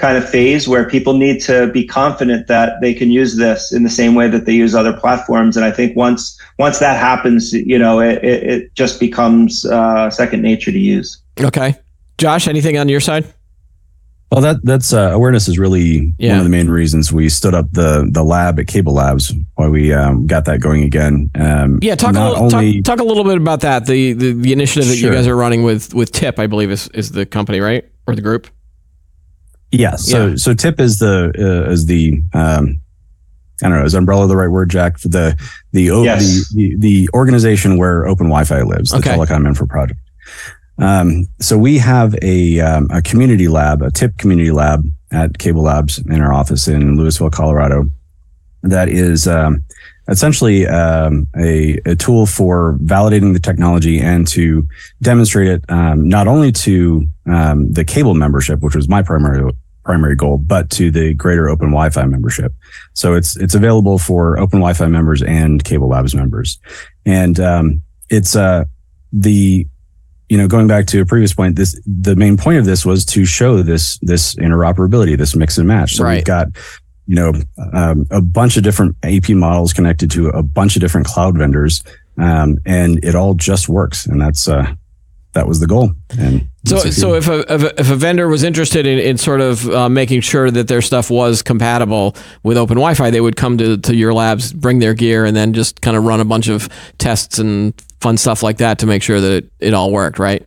kind 0.00 0.16
of 0.16 0.28
phase 0.28 0.66
where 0.66 0.88
people 0.88 1.12
need 1.12 1.40
to 1.42 1.70
be 1.72 1.86
confident 1.86 2.46
that 2.46 2.80
they 2.80 2.94
can 2.94 3.10
use 3.10 3.36
this 3.36 3.72
in 3.72 3.82
the 3.82 3.90
same 3.90 4.14
way 4.14 4.28
that 4.28 4.46
they 4.46 4.54
use 4.54 4.74
other 4.74 4.96
platforms. 4.96 5.56
And 5.56 5.64
I 5.64 5.70
think 5.70 5.96
once 5.96 6.40
once 6.58 6.78
that 6.78 6.96
happens, 6.98 7.52
you 7.52 7.78
know, 7.78 8.00
it, 8.00 8.24
it, 8.24 8.42
it 8.42 8.74
just 8.74 8.98
becomes 8.98 9.66
uh, 9.66 10.10
second 10.10 10.42
nature 10.42 10.72
to 10.72 10.78
use. 10.78 11.20
Okay, 11.40 11.74
Josh, 12.20 12.46
anything 12.46 12.76
on 12.78 12.88
your 12.88 13.00
side? 13.00 13.24
Well, 14.30 14.42
that 14.42 14.58
that's 14.62 14.92
uh, 14.92 15.10
awareness 15.12 15.48
is 15.48 15.58
really 15.58 16.14
Yeah. 16.18 16.30
one 16.32 16.38
of 16.38 16.44
the 16.44 16.50
main 16.50 16.68
reasons 16.70 17.12
we 17.12 17.28
stood 17.28 17.52
up 17.52 17.66
the 17.72 18.08
the 18.12 18.22
lab 18.22 18.60
at 18.60 18.68
Cable 18.68 18.92
Labs. 18.92 19.32
Why 19.56 19.66
we 19.66 19.92
um, 19.92 20.26
got 20.28 20.44
that 20.44 20.60
going 20.60 20.84
again. 20.84 21.30
Um, 21.34 21.80
Yeah, 21.82 21.96
talk 21.96 22.14
a 22.14 22.20
little, 22.28 22.44
only 22.44 22.80
talk, 22.82 22.98
talk 22.98 23.04
a 23.04 23.08
little 23.08 23.24
bit 23.24 23.38
about 23.38 23.62
that. 23.62 23.86
The 23.86 24.12
the, 24.12 24.32
the 24.34 24.52
initiative 24.52 24.88
that 24.88 24.98
you 24.98 25.10
guys 25.10 25.26
are 25.26 25.34
running 25.34 25.64
with 25.64 25.94
with 25.94 26.12
TIP, 26.12 26.38
I 26.38 26.46
believe 26.46 26.70
is 26.70 26.86
is 26.94 27.10
the 27.10 27.26
company, 27.26 27.58
right, 27.58 27.84
or 28.06 28.14
the 28.14 28.22
group? 28.22 28.46
yeah. 29.72 29.96
So 29.96 30.28
Yeah. 30.28 30.34
so 30.36 30.54
TIP 30.54 30.78
is 30.78 30.98
the 31.00 31.32
uh, 31.66 31.70
is 31.72 31.86
the 31.86 32.22
um, 32.32 32.80
I 33.64 33.68
don't 33.68 33.78
know 33.78 33.84
is 33.84 33.94
umbrella 33.94 34.28
the 34.28 34.36
right 34.36 34.48
word, 34.50 34.70
Jack? 34.70 34.98
For 34.98 35.08
the 35.08 35.36
the, 35.72 35.84
Yes. 36.04 36.48
the 36.54 36.76
the 36.76 36.76
the 36.78 37.08
organization 37.14 37.78
where 37.78 38.06
Open 38.06 38.26
Wi-Fi 38.28 38.62
lives, 38.62 38.90
the 38.92 38.98
Okay. 38.98 39.10
Telecom 39.10 39.44
Infra 39.46 39.66
Project. 39.66 39.98
Um, 40.80 41.26
so 41.40 41.58
we 41.58 41.78
have 41.78 42.16
a 42.22 42.58
um, 42.60 42.88
a 42.90 43.02
community 43.02 43.48
lab, 43.48 43.82
a 43.82 43.90
TIP 43.90 44.16
community 44.16 44.50
lab 44.50 44.84
at 45.12 45.38
Cable 45.38 45.62
Labs 45.62 45.98
in 45.98 46.20
our 46.20 46.32
office 46.32 46.68
in 46.68 46.96
Louisville, 46.96 47.30
Colorado. 47.30 47.90
That 48.62 48.88
is 48.88 49.28
um, 49.28 49.62
essentially 50.08 50.66
um, 50.66 51.26
a, 51.36 51.80
a 51.84 51.94
tool 51.94 52.26
for 52.26 52.78
validating 52.82 53.32
the 53.32 53.40
technology 53.40 54.00
and 54.00 54.26
to 54.28 54.66
demonstrate 55.02 55.48
it 55.48 55.64
um, 55.68 56.08
not 56.08 56.26
only 56.26 56.52
to 56.52 57.06
um, 57.26 57.72
the 57.72 57.84
cable 57.84 58.14
membership, 58.14 58.60
which 58.60 58.74
was 58.74 58.88
my 58.88 59.02
primary 59.02 59.52
primary 59.84 60.14
goal, 60.14 60.38
but 60.38 60.70
to 60.70 60.90
the 60.90 61.14
greater 61.14 61.48
Open 61.48 61.68
Wi-Fi 61.68 62.04
membership. 62.06 62.52
So 62.94 63.14
it's 63.14 63.36
it's 63.36 63.54
available 63.54 63.98
for 63.98 64.38
Open 64.38 64.60
Wi-Fi 64.60 64.86
members 64.86 65.22
and 65.22 65.62
Cable 65.62 65.88
Labs 65.88 66.14
members, 66.14 66.58
and 67.04 67.38
um, 67.38 67.82
it's 68.08 68.34
uh, 68.34 68.64
the 69.12 69.66
you 70.30 70.38
know 70.38 70.48
going 70.48 70.66
back 70.66 70.86
to 70.86 71.00
a 71.02 71.04
previous 71.04 71.34
point. 71.34 71.56
This 71.56 71.78
the 71.84 72.16
main 72.16 72.36
point 72.38 72.58
of 72.58 72.64
this 72.64 72.86
was 72.86 73.04
to 73.06 73.24
show 73.24 73.62
this 73.62 73.98
this 73.98 74.34
interoperability, 74.36 75.18
this 75.18 75.36
mix 75.36 75.58
and 75.58 75.68
match. 75.68 75.96
So 75.96 76.04
Right. 76.04 76.16
we've 76.16 76.24
got 76.24 76.46
you 77.06 77.16
know 77.16 77.32
um, 77.72 78.06
a 78.10 78.22
bunch 78.22 78.56
of 78.56 78.62
different 78.62 78.96
AP 79.02 79.30
models 79.30 79.72
connected 79.72 80.10
to 80.12 80.28
a 80.28 80.42
bunch 80.42 80.76
of 80.76 80.80
different 80.80 81.06
cloud 81.06 81.36
vendors, 81.36 81.82
um, 82.16 82.58
and 82.64 83.04
it 83.04 83.14
all 83.14 83.34
just 83.34 83.68
works. 83.68 84.06
And 84.06 84.20
that's 84.20 84.48
uh, 84.48 84.72
that 85.32 85.46
was 85.48 85.58
the 85.60 85.66
goal. 85.66 85.92
And 86.18 86.48
So, 86.64 86.78
so 86.78 87.14
if 87.14 87.28
a, 87.28 87.52
if 87.52 87.62
a, 87.62 87.80
if 87.80 87.90
a 87.90 87.96
vendor 87.96 88.28
was 88.28 88.42
interested 88.42 88.84
in, 88.86 88.98
in 88.98 89.16
sort 89.16 89.40
of 89.40 89.68
uh, 89.68 89.88
making 89.88 90.20
sure 90.22 90.50
that 90.50 90.66
their 90.68 90.82
stuff 90.82 91.08
was 91.10 91.40
compatible 91.42 92.16
with 92.42 92.56
Open 92.56 92.74
Wi-Fi, 92.76 93.10
they 93.10 93.20
would 93.20 93.36
come 93.36 93.56
to, 93.58 93.76
to 93.78 93.94
your 93.94 94.12
labs, 94.12 94.52
bring 94.52 94.80
their 94.80 94.92
gear, 94.94 95.24
and 95.24 95.36
then 95.36 95.52
just 95.52 95.80
kind 95.82 95.96
of 95.96 96.04
run 96.04 96.20
a 96.20 96.24
bunch 96.24 96.48
of 96.48 96.68
tests 96.98 97.38
and 97.38 97.74
fun 98.00 98.16
stuff 98.16 98.42
like 98.42 98.58
that 98.58 98.78
to 98.80 98.86
make 98.86 99.02
sure 99.02 99.20
that 99.20 99.50
it, 99.58 99.74
all 99.74 99.92
worked, 99.92 100.18
right? 100.18 100.44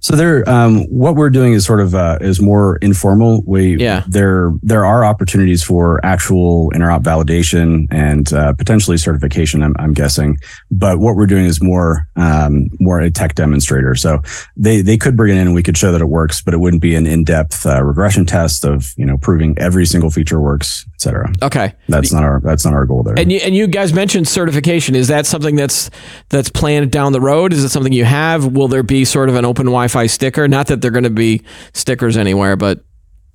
So 0.00 0.14
there, 0.14 0.48
um, 0.48 0.84
what 0.84 1.16
we're 1.16 1.30
doing 1.30 1.52
is 1.52 1.64
sort 1.64 1.80
of 1.80 1.94
uh, 1.94 2.18
is 2.20 2.40
more 2.40 2.76
informal. 2.76 3.42
We 3.44 3.76
Yeah. 3.76 4.04
there 4.06 4.52
there 4.62 4.84
are 4.84 5.04
opportunities 5.04 5.62
for 5.64 6.04
actual 6.04 6.70
interop 6.74 7.02
validation 7.02 7.86
and 7.90 8.32
uh, 8.32 8.52
potentially 8.52 8.98
certification. 8.98 9.62
I'm, 9.62 9.74
I'm 9.78 9.94
guessing, 9.94 10.38
but 10.70 10.98
what 11.00 11.16
we're 11.16 11.26
doing 11.26 11.46
is 11.46 11.60
more 11.62 12.06
um, 12.16 12.68
more 12.78 13.00
a 13.00 13.10
tech 13.10 13.34
demonstrator. 13.34 13.94
So 13.96 14.22
they 14.56 14.80
they 14.80 14.96
could 14.96 15.16
bring 15.16 15.36
it 15.36 15.40
in 15.40 15.46
and 15.48 15.54
we 15.54 15.62
could 15.62 15.76
show 15.76 15.90
that 15.92 16.00
it 16.00 16.08
works, 16.08 16.40
but 16.40 16.54
it 16.54 16.58
wouldn't 16.58 16.82
be 16.82 16.94
an 16.94 17.06
in 17.06 17.24
depth 17.24 17.66
uh, 17.66 17.82
regression 17.82 18.26
test 18.26 18.64
of 18.64 18.92
you 18.96 19.06
know 19.06 19.16
proving 19.18 19.56
every 19.58 19.86
single 19.86 20.10
feature 20.10 20.40
works, 20.40 20.86
etc. 20.94 21.32
Okay. 21.42 21.72
That's 21.88 22.12
not 22.12 22.22
our 22.22 22.40
that's 22.44 22.64
not 22.64 22.74
our 22.74 22.84
goal 22.86 23.02
there. 23.02 23.18
And 23.18 23.32
you, 23.32 23.38
and 23.38 23.56
you 23.56 23.66
guys 23.66 23.92
mentioned 23.92 24.28
certification. 24.28 24.94
Is 24.94 25.08
that 25.08 25.26
something 25.26 25.56
that's 25.56 25.90
that's 26.28 26.50
planned 26.50 26.92
down 26.92 27.12
the 27.12 27.20
road? 27.20 27.52
Is 27.52 27.64
it 27.64 27.70
something 27.70 27.92
you 27.92 28.04
have? 28.04 28.46
Will 28.46 28.68
there 28.68 28.82
be 28.84 29.04
sort 29.04 29.28
of 29.28 29.34
an 29.34 29.44
open 29.44 29.66
Wi-Fi 29.66 29.95
sticker? 30.04 30.46
Not 30.46 30.66
that 30.66 30.82
they're 30.82 30.90
going 30.90 31.04
to 31.04 31.10
be 31.10 31.42
stickers 31.72 32.18
anywhere, 32.18 32.56
but 32.56 32.84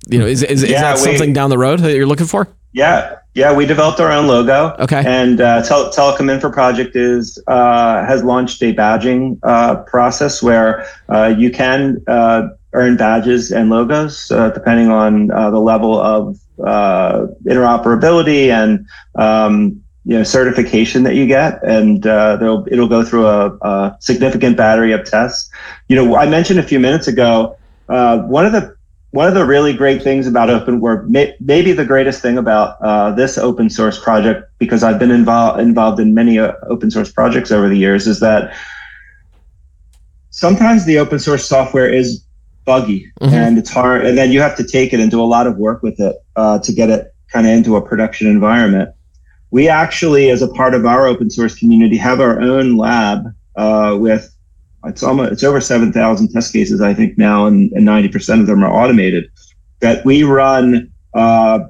you 0.08 0.20
know, 0.20 0.26
is 0.26 0.44
is, 0.44 0.62
is 0.62 0.70
that 0.70 0.98
we- 0.98 1.02
something 1.02 1.32
down 1.32 1.50
the 1.50 1.58
road 1.58 1.80
that 1.80 1.96
you're 1.96 2.06
looking 2.06 2.26
for? 2.26 2.46
Yeah, 2.74 3.16
yeah, 3.34 3.52
we 3.54 3.66
developed 3.66 4.00
our 4.00 4.10
own 4.10 4.26
logo. 4.28 4.74
Okay. 4.78 5.02
And 5.04 5.40
uh, 5.40 5.62
Tel- 5.62 5.90
Telecom 5.92 6.30
Infra 6.30 6.50
Project 6.50 6.96
is 6.96 7.42
uh, 7.46 8.06
has 8.06 8.22
launched 8.24 8.62
a 8.62 8.72
badging 8.72 9.38
uh, 9.42 9.82
process 9.82 10.42
where 10.42 10.86
uh, 11.10 11.34
you 11.36 11.50
can 11.50 12.02
uh, 12.06 12.48
earn 12.72 12.96
badges 12.96 13.50
and 13.52 13.68
logos 13.68 14.30
uh, 14.30 14.48
depending 14.50 14.88
on 14.88 15.30
uh, 15.32 15.50
the 15.50 15.58
level 15.60 16.00
of 16.00 16.38
uh, 16.64 17.26
interoperability 17.46 18.48
and 18.48 18.86
um, 19.16 19.81
you 20.04 20.16
know 20.16 20.22
certification 20.24 21.04
that 21.04 21.14
you 21.14 21.26
get, 21.26 21.62
and 21.62 22.06
uh, 22.06 22.36
they'll 22.36 22.66
it'll 22.70 22.88
go 22.88 23.04
through 23.04 23.26
a, 23.26 23.56
a 23.62 23.96
significant 24.00 24.56
battery 24.56 24.92
of 24.92 25.04
tests. 25.04 25.50
You 25.88 25.96
know, 25.96 26.16
I 26.16 26.28
mentioned 26.28 26.58
a 26.58 26.64
few 26.64 26.80
minutes 26.80 27.06
ago 27.06 27.56
uh, 27.88 28.18
one 28.18 28.46
of 28.46 28.52
the 28.52 28.74
one 29.10 29.28
of 29.28 29.34
the 29.34 29.44
really 29.44 29.74
great 29.74 30.02
things 30.02 30.26
about 30.26 30.48
open 30.48 30.80
or 30.80 31.02
may, 31.02 31.34
maybe 31.38 31.72
the 31.72 31.84
greatest 31.84 32.22
thing 32.22 32.38
about 32.38 32.80
uh, 32.80 33.10
this 33.12 33.36
open 33.36 33.68
source 33.68 34.02
project 34.02 34.50
because 34.58 34.82
i've 34.82 34.98
been 34.98 35.10
involved 35.10 35.60
involved 35.60 36.00
in 36.00 36.14
many 36.14 36.38
uh, 36.38 36.52
open 36.68 36.90
source 36.90 37.12
projects 37.12 37.52
over 37.52 37.68
the 37.68 37.76
years 37.76 38.06
is 38.06 38.20
that 38.20 38.54
sometimes 40.30 40.86
the 40.86 40.98
open 40.98 41.18
source 41.18 41.46
software 41.46 41.92
is 41.92 42.24
buggy 42.64 43.10
Mhm. 43.20 43.32
and 43.32 43.58
it's 43.58 43.70
hard 43.70 44.06
and 44.06 44.16
then 44.16 44.32
you 44.32 44.40
have 44.40 44.56
to 44.56 44.64
take 44.64 44.92
it 44.94 45.00
and 45.00 45.10
do 45.10 45.20
a 45.20 45.24
lot 45.36 45.46
of 45.46 45.58
work 45.58 45.82
with 45.82 46.00
it 46.00 46.16
uh, 46.36 46.58
to 46.60 46.72
get 46.72 46.88
it 46.88 47.14
kind 47.30 47.46
of 47.46 47.52
into 47.52 47.76
a 47.76 47.82
production 47.82 48.26
environment 48.28 48.90
we 49.52 49.68
actually 49.68 50.30
as 50.30 50.42
a 50.42 50.48
part 50.48 50.74
of 50.74 50.84
our 50.84 51.06
open 51.06 51.30
source 51.30 51.54
community 51.54 51.96
have 51.98 52.20
our 52.20 52.40
own 52.40 52.76
lab 52.76 53.26
uh, 53.54 53.96
with 54.00 54.34
it's 54.84 55.02
almost 55.02 55.30
it's 55.30 55.44
over 55.44 55.60
7,000 55.60 56.28
test 56.28 56.52
cases 56.52 56.80
I 56.80 56.92
think 56.92 57.16
now, 57.16 57.46
and, 57.46 57.70
and 57.72 57.86
90% 57.86 58.40
of 58.40 58.48
them 58.48 58.64
are 58.64 58.72
automated. 58.72 59.30
That 59.78 60.04
we 60.04 60.24
run 60.24 60.90
uh, 61.14 61.60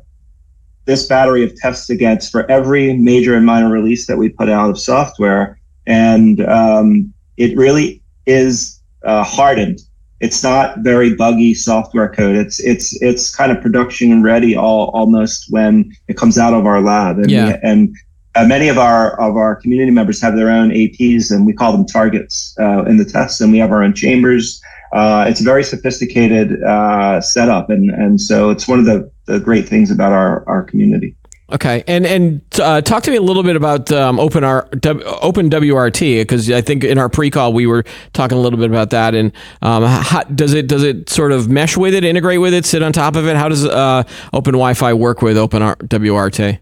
this 0.86 1.06
battery 1.06 1.44
of 1.44 1.54
tests 1.56 1.90
against 1.90 2.32
for 2.32 2.50
every 2.50 2.96
major 2.96 3.34
and 3.34 3.44
minor 3.44 3.70
release 3.70 4.06
that 4.06 4.16
we 4.16 4.30
put 4.30 4.48
out 4.48 4.70
of 4.70 4.78
software, 4.78 5.58
and 5.86 6.40
um, 6.48 7.12
it 7.36 7.54
really 7.56 8.02
is 8.26 8.80
uh, 9.04 9.24
hardened. 9.24 9.80
It's 10.22 10.42
not 10.42 10.78
very 10.78 11.14
buggy 11.14 11.52
software 11.52 12.08
code. 12.08 12.36
It's 12.36 12.60
it's 12.60 12.86
it's 13.02 13.34
kind 13.34 13.50
of 13.50 13.60
production 13.60 14.12
and 14.12 14.22
ready 14.22 14.56
all 14.56 14.90
almost 14.94 15.46
when 15.50 15.92
it 16.08 16.16
comes 16.16 16.38
out 16.38 16.54
of 16.54 16.64
our 16.64 16.80
lab, 16.80 17.18
and 17.18 17.30
Yeah. 17.30 17.58
and 17.62 17.94
uh, 18.34 18.46
many 18.46 18.68
of 18.68 18.78
our 18.78 19.20
of 19.20 19.36
our 19.36 19.56
community 19.56 19.90
members 19.90 20.22
have 20.22 20.36
their 20.36 20.48
own 20.48 20.70
APs, 20.70 21.30
and 21.30 21.44
we 21.44 21.52
call 21.52 21.72
them 21.72 21.84
targets 21.84 22.54
uh, 22.60 22.84
in 22.84 22.96
the 22.96 23.04
tests, 23.04 23.40
and 23.40 23.52
we 23.52 23.58
have 23.58 23.72
our 23.72 23.82
own 23.82 23.94
chambers. 23.94 24.62
Uh, 24.92 25.24
it's 25.28 25.40
a 25.40 25.44
very 25.44 25.64
sophisticated 25.64 26.62
uh, 26.62 27.20
setup, 27.20 27.68
and 27.68 27.90
and 27.90 28.20
so 28.20 28.50
it's 28.50 28.68
one 28.68 28.78
of 28.78 28.84
the, 28.84 29.10
the 29.26 29.40
great 29.40 29.68
things 29.68 29.90
about 29.90 30.12
our 30.12 30.48
our 30.48 30.62
community. 30.62 31.16
Okay, 31.52 31.84
and 31.86 32.06
and 32.06 32.40
uh, 32.58 32.80
talk 32.80 33.02
to 33.02 33.10
me 33.10 33.18
a 33.18 33.22
little 33.22 33.42
bit 33.42 33.56
about 33.56 33.92
um, 33.92 34.18
Open 34.18 34.42
R, 34.42 34.66
w, 34.80 35.06
Open 35.06 35.50
WRT 35.50 36.22
because 36.22 36.50
I 36.50 36.62
think 36.62 36.82
in 36.82 36.96
our 36.96 37.10
pre-call 37.10 37.52
we 37.52 37.66
were 37.66 37.84
talking 38.14 38.38
a 38.38 38.40
little 38.40 38.58
bit 38.58 38.70
about 38.70 38.88
that. 38.90 39.14
And 39.14 39.32
um, 39.60 39.84
how, 39.84 40.22
does 40.22 40.54
it 40.54 40.66
does 40.66 40.82
it 40.82 41.10
sort 41.10 41.30
of 41.30 41.50
mesh 41.50 41.76
with 41.76 41.92
it, 41.92 42.04
integrate 42.04 42.40
with 42.40 42.54
it, 42.54 42.64
sit 42.64 42.82
on 42.82 42.92
top 42.92 43.16
of 43.16 43.26
it? 43.26 43.36
How 43.36 43.50
does 43.50 43.66
uh, 43.66 44.04
Open 44.32 44.52
Wi-Fi 44.52 44.94
work 44.94 45.20
with 45.20 45.36
Open 45.36 45.60
R, 45.60 45.76
WRT? 45.76 46.58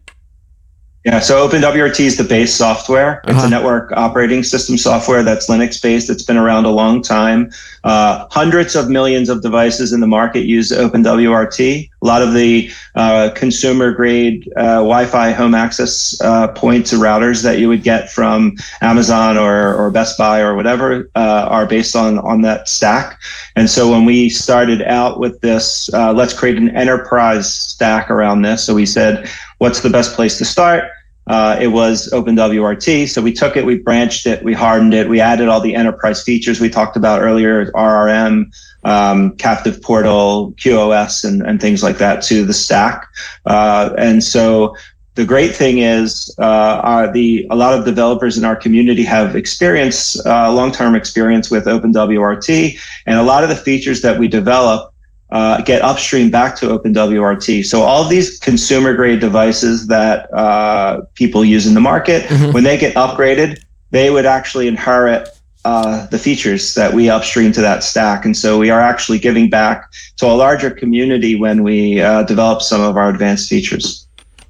Yeah, 1.05 1.19
so 1.21 1.49
OpenWRT 1.49 2.01
is 2.01 2.19
the 2.19 2.25
base 2.25 2.55
software. 2.55 3.23
It's 3.25 3.39
Uh-huh. 3.39 3.47
a 3.47 3.51
network 3.51 3.91
operating 3.93 4.43
system 4.43 4.77
software 4.77 5.23
that's 5.23 5.49
Linux 5.49 5.81
based. 5.81 6.11
It's 6.11 6.23
been 6.23 6.37
around 6.37 6.67
a 6.67 6.71
long 6.71 7.01
time. 7.01 7.51
Uh, 7.85 8.27
hundreds 8.31 8.77
of 8.77 8.91
millions 8.91 9.31
of 9.31 9.41
devices 9.41 9.95
in 9.95 10.01
the 10.01 10.07
market 10.07 10.45
use 10.45 10.73
OpenWRT. 10.73 11.89
A 12.03 12.07
lot 12.07 12.23
of 12.23 12.33
the 12.33 12.71
uh, 12.95 13.31
consumer 13.35 13.93
grade 13.93 14.51
uh, 14.57 14.77
Wi-Fi 14.77 15.33
home 15.33 15.55
access 15.55 16.21
uh, 16.23 16.49
points 16.49 16.93
and 16.93 17.03
routers 17.03 17.43
that 17.43 17.59
you 17.59 17.69
would 17.69 17.83
get 17.83 18.11
from 18.11 18.57
Amazon 18.81 19.37
or, 19.37 19.75
or 19.75 19.91
Best 19.91 20.17
Buy 20.17 20.41
or 20.41 20.55
whatever 20.55 21.11
uh, 21.15 21.47
are 21.49 21.67
based 21.67 21.95
on 21.95 22.19
on 22.19 22.43
that 22.43 22.69
stack. 22.69 23.21
And 23.57 23.69
so 23.69 23.91
when 23.91 24.05
we 24.05 24.31
started 24.31 24.83
out 24.83 25.21
with 25.21 25.41
this, 25.41 25.93
uh, 25.93 26.13
let's 26.13 26.33
create 26.33 26.57
an 26.57 26.75
enterprise 26.77 27.53
stack 27.53 28.11
around 28.11 28.43
this. 28.43 28.65
So 28.65 28.75
we 28.75 28.87
said, 28.87 29.29
what's 29.59 29.81
the 29.81 29.91
best 29.91 30.15
place 30.15 30.39
to 30.39 30.45
start? 30.45 30.85
Uh, 31.27 31.57
it 31.61 31.69
was 31.69 32.11
OpenWRT. 32.13 33.09
So 33.09 33.23
we 33.23 33.33
took 33.33 33.57
it, 33.57 33.65
we 33.65 33.79
branched 33.79 34.27
it, 34.27 34.43
we 34.43 34.53
hardened 34.53 34.95
it, 34.95 35.09
we 35.09 35.21
added 35.21 35.49
all 35.49 35.61
the 35.61 35.75
enterprise 35.75 36.23
features 36.23 36.61
we 36.61 36.69
talked 36.69 36.97
about 36.97 37.23
earlier, 37.23 37.71
RRM, 37.73 38.53
um, 38.85 39.37
captive 39.37 39.81
portal, 39.83 40.53
QoS, 40.57 41.25
and, 41.25 41.43
and 41.43 41.61
things 41.61 41.83
like 41.83 41.99
that 41.99 42.23
to 42.25 42.45
the 42.45 42.55
stack. 42.55 43.07
Uh, 43.47 43.95
and 43.99 44.25
so 44.25 44.75
the 45.15 45.25
great 45.25 45.55
thing 45.55 45.79
is 45.79 46.35
uh, 46.39 47.11
the 47.13 47.47
a 47.51 47.57
lot 47.57 47.79
of 47.79 47.85
developers 47.85 48.39
in 48.39 48.45
our 48.45 48.57
community 48.57 49.05
have 49.05 49.37
experience, 49.37 50.25
uh, 50.25 50.51
long-term 50.53 50.95
experience 50.95 51.51
with 51.51 51.67
OpenWRT, 51.67 52.79
and 53.07 53.19
a 53.19 53.23
lot 53.23 53.43
of 53.43 53.49
the 53.49 53.57
features 53.57 54.03
that 54.03 54.19
we 54.19 54.29
develop 54.29 54.95
uh, 55.33 55.61
get 55.63 55.83
upstream 55.83 56.31
back 56.31 56.57
to 56.57 56.67
OpenWRT. 56.67 57.65
So 57.65 57.83
all 57.83 58.05
these 58.05 58.39
consumer 58.41 58.95
grade 58.95 59.21
devices 59.21 59.87
that 59.87 60.33
uh, 60.35 61.03
people 61.15 61.45
use 61.45 61.67
in 61.67 61.75
the 61.75 61.81
market, 61.81 62.25
Mhm. 62.25 62.53
when 62.53 62.65
they 62.65 62.77
get 62.77 62.95
upgraded, 62.95 63.59
they 63.91 64.11
would 64.11 64.27
actually 64.27 64.67
inherit 64.69 65.29
uh, 65.67 66.07
the 66.07 66.19
features 66.19 66.73
that 66.75 66.95
we 66.95 67.11
upstream 67.11 67.53
to 67.53 67.61
that 67.61 67.85
stack. 67.85 68.25
And 68.25 68.35
so 68.35 68.59
we 68.59 68.71
are 68.71 68.81
actually 68.81 69.19
giving 69.19 69.51
back 69.51 69.85
to 70.17 70.27
a 70.27 70.33
larger 70.33 70.71
community 70.71 71.37
when 71.37 71.63
we 71.63 72.01
uh, 72.01 72.23
develop 72.23 72.63
some 72.63 72.81
of 72.81 72.97
our 72.97 73.11
advanced 73.11 73.49
features. 73.51 74.07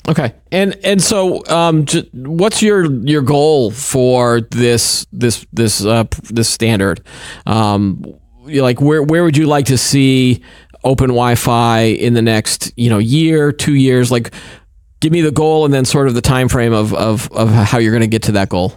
Okay, 0.09 0.33
and 0.51 0.77
and 0.85 1.03
so 1.03 1.45
um, 1.49 1.85
j- 1.85 2.09
what's 2.15 2.63
your 2.63 2.91
your 3.07 3.23
goal 3.23 3.71
for 3.73 4.41
this 4.51 5.05
this 5.13 5.45
this 5.53 5.85
uh, 5.85 6.05
this 6.33 6.49
standard? 6.49 7.01
Um, 7.47 8.03
like 8.47 8.81
where 8.81 9.03
where 9.03 9.23
would 9.25 9.37
you 9.37 9.47
like 9.47 9.67
to 9.67 9.77
see 9.79 10.43
open 10.85 11.09
Wi-Fi 11.09 11.81
in 11.81 12.15
the 12.15 12.23
next 12.23 12.73
you 12.77 12.91
know 12.91 12.99
year, 12.99 13.53
two 13.53 13.75
years? 13.75 14.11
Like, 14.11 14.33
give 15.01 15.13
me 15.13 15.21
the 15.21 15.33
goal 15.33 15.65
and 15.65 15.73
then 15.73 15.85
sort 15.85 16.09
of 16.09 16.15
the 16.15 16.21
time 16.21 16.49
frame 16.49 16.73
of 16.73 16.95
of 16.95 17.31
of 17.33 17.51
how 17.51 17.79
you're 17.79 17.93
going 17.93 18.03
to 18.03 18.07
get 18.07 18.23
to 18.25 18.33
that 18.33 18.49
goal. 18.49 18.75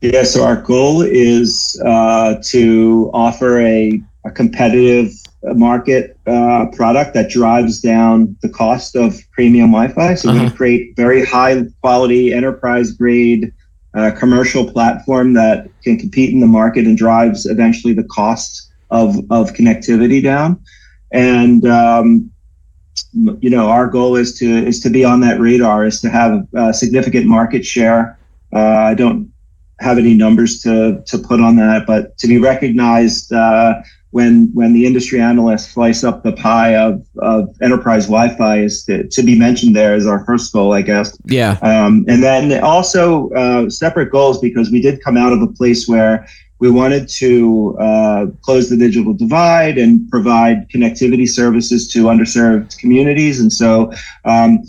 Yeah, 0.00 0.22
so 0.22 0.44
our 0.44 0.62
goal 0.62 1.02
is 1.02 1.80
uh, 1.84 2.36
to 2.44 3.10
offer 3.12 3.58
a, 3.60 4.00
a 4.24 4.30
competitive 4.30 5.10
market 5.42 6.16
uh, 6.26 6.66
product 6.72 7.14
that 7.14 7.30
drives 7.30 7.80
down 7.80 8.36
the 8.42 8.48
cost 8.48 8.94
of 8.94 9.20
premium 9.32 9.72
Wi-Fi. 9.72 10.14
So 10.14 10.30
Uh-huh. 10.30 10.44
we 10.44 10.50
create 10.50 10.96
very 10.96 11.24
high 11.24 11.64
quality 11.80 12.32
enterprise 12.32 12.92
grade 12.92 13.52
uh, 13.94 14.12
commercial 14.12 14.70
platform 14.70 15.32
that 15.32 15.68
can 15.82 15.98
compete 15.98 16.30
in 16.32 16.40
the 16.40 16.46
market 16.46 16.86
and 16.86 16.96
drives 16.96 17.46
eventually 17.46 17.92
the 17.94 18.04
cost 18.04 18.67
of 18.90 19.16
of 19.30 19.52
connectivity 19.52 20.22
down. 20.22 20.62
And 21.12 21.66
um, 21.66 22.30
you 23.12 23.50
know, 23.50 23.68
our 23.68 23.86
goal 23.86 24.16
is 24.16 24.38
to 24.38 24.46
is 24.46 24.80
to 24.80 24.90
be 24.90 25.04
on 25.04 25.20
that 25.20 25.40
radar, 25.40 25.84
is 25.84 26.00
to 26.02 26.10
have 26.10 26.46
a 26.54 26.72
significant 26.72 27.26
market 27.26 27.64
share. 27.64 28.18
Uh, 28.52 28.58
I 28.58 28.94
don't 28.94 29.32
have 29.80 29.98
any 29.98 30.14
numbers 30.14 30.60
to 30.62 31.02
to 31.06 31.18
put 31.18 31.40
on 31.40 31.56
that, 31.56 31.86
but 31.86 32.18
to 32.18 32.26
be 32.26 32.38
recognized 32.38 33.32
uh, 33.32 33.82
when 34.10 34.50
when 34.54 34.72
the 34.72 34.86
industry 34.86 35.20
analysts 35.20 35.72
slice 35.72 36.02
up 36.02 36.22
the 36.22 36.32
pie 36.32 36.74
of, 36.74 37.06
of 37.18 37.54
enterprise 37.60 38.06
Wi-Fi 38.06 38.60
is 38.60 38.84
to, 38.84 39.06
to 39.08 39.22
be 39.22 39.38
mentioned 39.38 39.76
there 39.76 39.94
is 39.94 40.06
our 40.06 40.24
first 40.24 40.52
goal, 40.52 40.72
I 40.72 40.82
guess. 40.82 41.16
Yeah. 41.26 41.58
Um, 41.62 42.04
and 42.08 42.22
then 42.22 42.62
also 42.62 43.30
uh, 43.30 43.68
separate 43.68 44.10
goals 44.10 44.40
because 44.40 44.70
we 44.70 44.80
did 44.80 45.02
come 45.02 45.16
out 45.16 45.32
of 45.32 45.42
a 45.42 45.46
place 45.46 45.86
where 45.86 46.26
we 46.60 46.70
wanted 46.70 47.08
to 47.08 47.76
uh, 47.78 48.26
close 48.42 48.68
the 48.68 48.76
digital 48.76 49.14
divide 49.14 49.78
and 49.78 50.10
provide 50.10 50.68
connectivity 50.70 51.28
services 51.28 51.88
to 51.92 52.04
underserved 52.04 52.76
communities. 52.78 53.40
And 53.40 53.52
so, 53.52 53.92
um, 54.24 54.64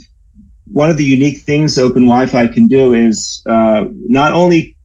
one 0.72 0.92
of 0.92 0.98
the 0.98 1.04
unique 1.04 1.40
things 1.40 1.80
Open 1.80 2.04
Wi-Fi 2.04 2.48
can 2.48 2.68
do 2.68 2.94
is 2.94 3.42
uh, 3.48 3.86
not 3.90 4.34
only 4.34 4.78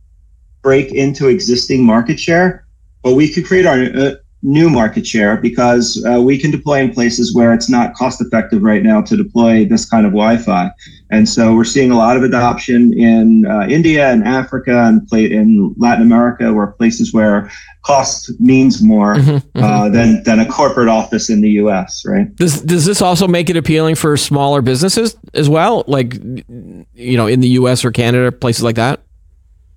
break 0.63 0.93
into 0.93 1.29
existing 1.29 1.85
market 1.85 2.19
share, 2.19 2.67
but 3.03 3.13
we 3.13 3.31
could 3.31 3.45
create 3.45 3.67
our 3.67 3.83
uh, 3.95 4.15
new 4.45 4.69
market 4.69 5.07
share 5.07 5.39
because 5.39 6.05
uh, 6.05 6.21
we 6.21 6.39
can 6.39 6.51
deploy 6.51 6.79
in 6.79 6.93
places 6.93 7.35
where 7.35 7.55
it's 7.55 7.71
not 7.71 7.95
cost 7.95 8.21
effective 8.21 8.63
right 8.63 8.83
now 8.83 9.01
to 9.01 9.17
deploy 9.17 9.65
this 9.65 9.89
kind 9.89 10.05
of 10.05 10.13
Wi-Fi. 10.13 10.71
And 11.11 11.27
so 11.29 11.55
we're 11.55 11.65
seeing 11.65 11.91
a 11.91 11.97
lot 11.97 12.17
of 12.17 12.23
adoption 12.23 12.93
in 12.93 13.47
uh, 13.47 13.67
India 13.69 14.11
and 14.11 14.23
Africa 14.23 14.85
and 14.85 15.07
play 15.09 15.31
in 15.31 15.75
Latin 15.79 16.03
America, 16.03 16.53
where 16.53 16.67
places 16.67 17.15
where 17.15 17.51
cost 17.85 18.39
means 18.39 18.83
more 18.83 19.15
mm-hmm, 19.17 19.31
mm-hmm. 19.31 19.63
Uh, 19.63 19.89
than 19.89 20.23
than 20.25 20.41
a 20.41 20.47
corporate 20.47 20.89
office 20.89 21.31
in 21.31 21.41
the 21.41 21.51
U.S. 21.53 22.05
Right? 22.07 22.35
Does 22.37 22.61
does 22.61 22.85
this 22.85 23.01
also 23.01 23.27
make 23.27 23.49
it 23.49 23.57
appealing 23.57 23.95
for 23.95 24.17
smaller 24.17 24.61
businesses 24.61 25.17
as 25.33 25.49
well, 25.49 25.85
like 25.87 26.15
you 26.15 27.17
know, 27.17 27.27
in 27.27 27.41
the 27.41 27.49
U.S. 27.49 27.85
or 27.85 27.93
Canada, 27.93 28.31
places 28.31 28.63
like 28.63 28.77
that? 28.77 29.01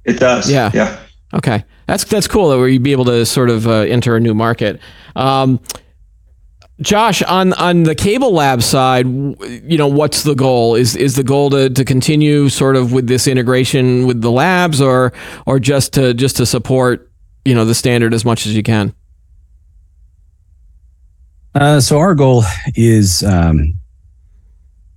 It 0.04 0.20
does. 0.20 0.50
Yeah. 0.52 0.72
Yeah. 0.74 1.00
Okay, 1.34 1.64
that's 1.88 2.04
that's 2.06 2.28
cool. 2.28 2.50
that 2.50 2.72
you'd 2.72 2.84
be 2.84 2.94
able 2.94 3.06
to 3.06 3.26
sort 3.26 3.50
of 3.50 3.68
uh, 3.68 3.80
enter 3.80 4.16
a 4.16 4.20
new 4.20 4.34
market. 4.34 4.80
Um, 5.16 5.60
Josh, 6.80 7.24
on 7.24 7.54
on 7.54 7.84
the 7.84 7.96
Cable 7.96 8.34
Lab 8.34 8.62
side, 8.62 9.08
you 9.08 9.78
know, 9.78 9.88
what's 9.88 10.24
the 10.24 10.36
goal? 10.36 10.76
Is 10.76 10.96
is 10.96 11.16
the 11.16 11.24
goal 11.24 11.50
to, 11.50 11.70
to 11.70 11.84
continue 11.84 12.50
sort 12.50 12.76
of 12.76 12.94
with 12.94 13.08
this 13.08 13.28
integration 13.28 14.06
with 14.06 14.22
the 14.22 14.32
labs, 14.32 14.80
or 14.80 15.12
or 15.46 15.60
just 15.60 15.94
to 15.94 16.14
just 16.14 16.38
to 16.38 16.46
support 16.46 17.12
you 17.46 17.56
know 17.56 17.66
the 17.66 17.74
standard 17.74 18.14
as 18.14 18.24
much 18.24 18.46
as 18.46 18.56
you 18.56 18.62
can? 18.62 18.94
Uh, 21.56 21.80
so 21.80 21.98
our 21.98 22.14
goal 22.14 22.44
is 22.76 23.24
um, 23.24 23.74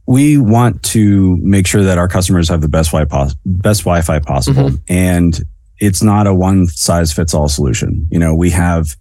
we 0.04 0.36
want 0.36 0.82
to 0.82 1.38
make 1.38 1.66
sure 1.66 1.82
that 1.82 1.96
our 1.96 2.08
customers 2.08 2.50
have 2.50 2.60
the 2.60 2.68
best 2.68 2.90
Wi-Fi 2.90 3.32
best 3.46 3.80
Wi-Fi 3.84 4.18
possible, 4.18 4.64
mm-hmm. 4.64 4.92
and 4.92 5.40
it's 5.80 6.02
not 6.02 6.26
a 6.26 6.34
one 6.34 6.66
size 6.66 7.12
fits 7.12 7.34
all 7.34 7.48
solution. 7.48 8.06
You 8.10 8.18
know, 8.18 8.34
we 8.34 8.50
have 8.50 8.96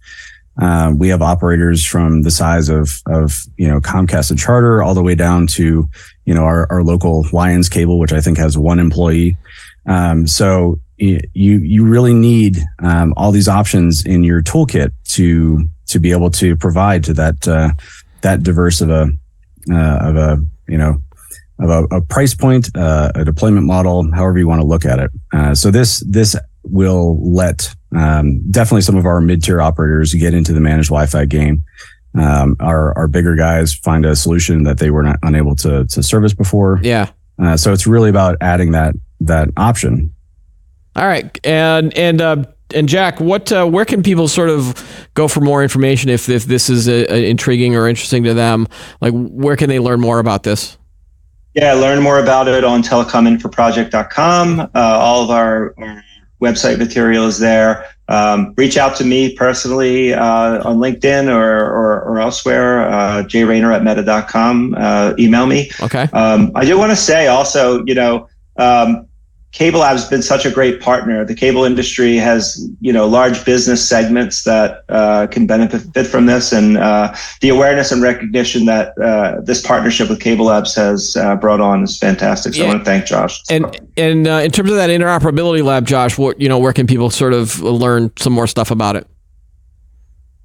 uh, 0.60 0.92
we 0.96 1.08
have 1.08 1.22
operators 1.22 1.84
from 1.84 2.22
the 2.22 2.30
size 2.30 2.68
of 2.68 3.02
of 3.06 3.44
you 3.56 3.68
know 3.68 3.80
Comcast 3.80 4.30
and 4.30 4.38
Charter 4.38 4.82
all 4.82 4.94
the 4.94 5.02
way 5.02 5.14
down 5.14 5.46
to 5.48 5.88
you 6.24 6.34
know 6.34 6.42
our, 6.42 6.66
our 6.70 6.82
local 6.82 7.26
Lions 7.32 7.68
Cable, 7.68 7.98
which 7.98 8.12
I 8.12 8.20
think 8.20 8.38
has 8.38 8.58
one 8.58 8.78
employee. 8.78 9.36
Um, 9.86 10.26
so 10.26 10.78
you 10.98 11.20
you 11.34 11.86
really 11.86 12.14
need 12.14 12.58
um, 12.80 13.14
all 13.16 13.32
these 13.32 13.48
options 13.48 14.04
in 14.04 14.22
your 14.24 14.42
toolkit 14.42 14.92
to 15.08 15.68
to 15.86 15.98
be 15.98 16.12
able 16.12 16.30
to 16.30 16.56
provide 16.56 17.04
to 17.04 17.14
that 17.14 17.48
uh, 17.48 17.70
that 18.20 18.42
diverse 18.42 18.80
of 18.80 18.90
a 18.90 19.10
uh, 19.70 19.98
of 20.00 20.16
a 20.16 20.44
you 20.68 20.76
know 20.76 21.02
of 21.58 21.70
a, 21.70 21.96
a 21.96 22.00
price 22.00 22.34
point, 22.34 22.74
uh, 22.74 23.12
a 23.14 23.24
deployment 23.24 23.66
model, 23.66 24.10
however 24.12 24.38
you 24.38 24.48
want 24.48 24.60
to 24.60 24.66
look 24.66 24.84
at 24.84 24.98
it. 24.98 25.10
Uh, 25.32 25.54
so 25.54 25.70
this 25.70 26.02
this 26.06 26.36
will 26.62 27.18
let 27.32 27.74
um, 27.96 28.40
definitely 28.50 28.82
some 28.82 28.96
of 28.96 29.06
our 29.06 29.20
mid 29.20 29.42
tier 29.42 29.60
operators 29.60 30.14
get 30.14 30.34
into 30.34 30.52
the 30.52 30.60
managed 30.60 30.88
Wi-Fi 30.88 31.24
game. 31.26 31.64
Um, 32.18 32.56
our 32.60 32.96
our 32.98 33.06
bigger 33.06 33.36
guys 33.36 33.72
find 33.72 34.04
a 34.04 34.16
solution 34.16 34.64
that 34.64 34.78
they 34.78 34.90
were 34.90 35.02
not 35.02 35.18
unable 35.22 35.54
to 35.56 35.86
to 35.86 36.02
service 36.02 36.34
before. 36.34 36.80
Yeah. 36.82 37.10
Uh, 37.38 37.56
so 37.56 37.72
it's 37.72 37.86
really 37.86 38.10
about 38.10 38.36
adding 38.40 38.72
that 38.72 38.94
that 39.20 39.48
option. 39.56 40.14
All 40.96 41.06
right, 41.06 41.38
and 41.46 41.96
and 41.96 42.20
uh, 42.20 42.44
and 42.74 42.88
Jack, 42.88 43.20
what 43.20 43.52
uh, 43.52 43.66
where 43.66 43.84
can 43.84 44.02
people 44.02 44.28
sort 44.28 44.50
of 44.50 45.08
go 45.14 45.28
for 45.28 45.40
more 45.40 45.62
information 45.62 46.10
if 46.10 46.28
if 46.28 46.44
this 46.44 46.68
is 46.68 46.88
a, 46.88 47.06
uh, 47.06 47.14
a 47.14 47.30
intriguing 47.30 47.76
or 47.76 47.88
interesting 47.88 48.24
to 48.24 48.34
them? 48.34 48.66
Like, 49.00 49.12
where 49.14 49.56
can 49.56 49.68
they 49.68 49.78
learn 49.78 50.00
more 50.00 50.18
about 50.18 50.42
this? 50.42 50.76
Yeah, 51.54 51.72
learn 51.74 52.02
more 52.02 52.20
about 52.20 52.46
it 52.46 52.62
on 52.62 52.82
telecominfraproject.com. 52.82 54.60
Uh, 54.60 54.68
all 54.74 55.24
of 55.24 55.30
our, 55.30 55.74
our 55.78 56.04
website 56.40 56.78
material 56.78 57.26
is 57.26 57.38
there. 57.38 57.86
Um, 58.08 58.54
reach 58.56 58.76
out 58.76 58.96
to 58.96 59.04
me 59.04 59.34
personally 59.36 60.12
uh, 60.12 60.68
on 60.68 60.78
LinkedIn 60.78 61.28
or, 61.28 61.60
or, 61.60 62.02
or 62.02 62.20
elsewhere, 62.20 62.88
uh, 62.88 63.22
jrayner 63.22 63.74
at 63.74 63.84
meta.com. 63.84 64.74
Uh, 64.76 65.14
email 65.18 65.46
me. 65.46 65.70
Okay. 65.80 66.08
Um, 66.12 66.50
I 66.56 66.64
do 66.64 66.76
want 66.76 66.90
to 66.90 66.96
say 66.96 67.28
also, 67.28 67.84
you 67.84 67.94
know, 67.94 68.28
um, 68.56 69.06
Cable 69.52 69.80
Lab's 69.80 70.04
been 70.04 70.22
such 70.22 70.46
a 70.46 70.50
great 70.50 70.80
partner. 70.80 71.24
The 71.24 71.34
cable 71.34 71.64
industry 71.64 72.16
has, 72.16 72.68
you 72.80 72.92
know, 72.92 73.08
large 73.08 73.44
business 73.44 73.86
segments 73.86 74.44
that 74.44 74.84
uh, 74.88 75.26
can 75.26 75.46
benefit 75.46 76.06
from 76.06 76.26
this, 76.26 76.52
and 76.52 76.76
uh, 76.76 77.14
the 77.40 77.48
awareness 77.48 77.90
and 77.90 78.00
recognition 78.00 78.66
that 78.66 78.96
uh, 78.98 79.40
this 79.40 79.60
partnership 79.60 80.08
with 80.08 80.20
Cable 80.20 80.46
Labs 80.46 80.74
has 80.76 81.16
uh, 81.16 81.34
brought 81.34 81.60
on 81.60 81.82
is 81.82 81.98
fantastic. 81.98 82.54
So 82.54 82.60
yeah. 82.60 82.66
I 82.66 82.68
want 82.68 82.80
to 82.80 82.84
thank 82.84 83.06
Josh. 83.06 83.42
And 83.50 83.76
and 83.96 84.28
uh, 84.28 84.40
in 84.44 84.52
terms 84.52 84.70
of 84.70 84.76
that 84.76 84.88
interoperability 84.88 85.64
lab, 85.64 85.84
Josh, 85.84 86.16
what 86.16 86.40
you 86.40 86.48
know, 86.48 86.58
where 86.58 86.72
can 86.72 86.86
people 86.86 87.10
sort 87.10 87.32
of 87.32 87.60
learn 87.60 88.12
some 88.18 88.32
more 88.32 88.46
stuff 88.46 88.70
about 88.70 88.94
it? 88.94 89.08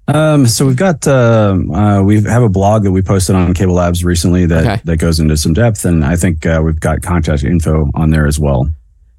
Um, 0.08 0.46
so 0.46 0.66
we've 0.66 0.76
got 0.76 1.08
uh, 1.08 1.58
uh, 1.74 2.02
we 2.04 2.22
have 2.22 2.44
a 2.44 2.50
blog 2.50 2.84
that 2.84 2.92
we 2.92 3.02
posted 3.02 3.36
on 3.36 3.54
Cable 3.54 3.76
Labs 3.76 4.04
recently 4.04 4.46
that 4.48 4.66
okay. 4.66 4.82
that 4.86 4.98
goes 4.98 5.20
into 5.20 5.38
some 5.38 5.54
depth, 5.54 5.86
and 5.86 6.04
I 6.04 6.16
think 6.16 6.46
uh, 6.46 6.62
we've 6.64 6.80
got 6.80 7.04
contact 7.04 7.44
info 7.44 7.92
on 7.94 8.10
there 8.10 8.26
as 8.26 8.40
well. 8.40 8.68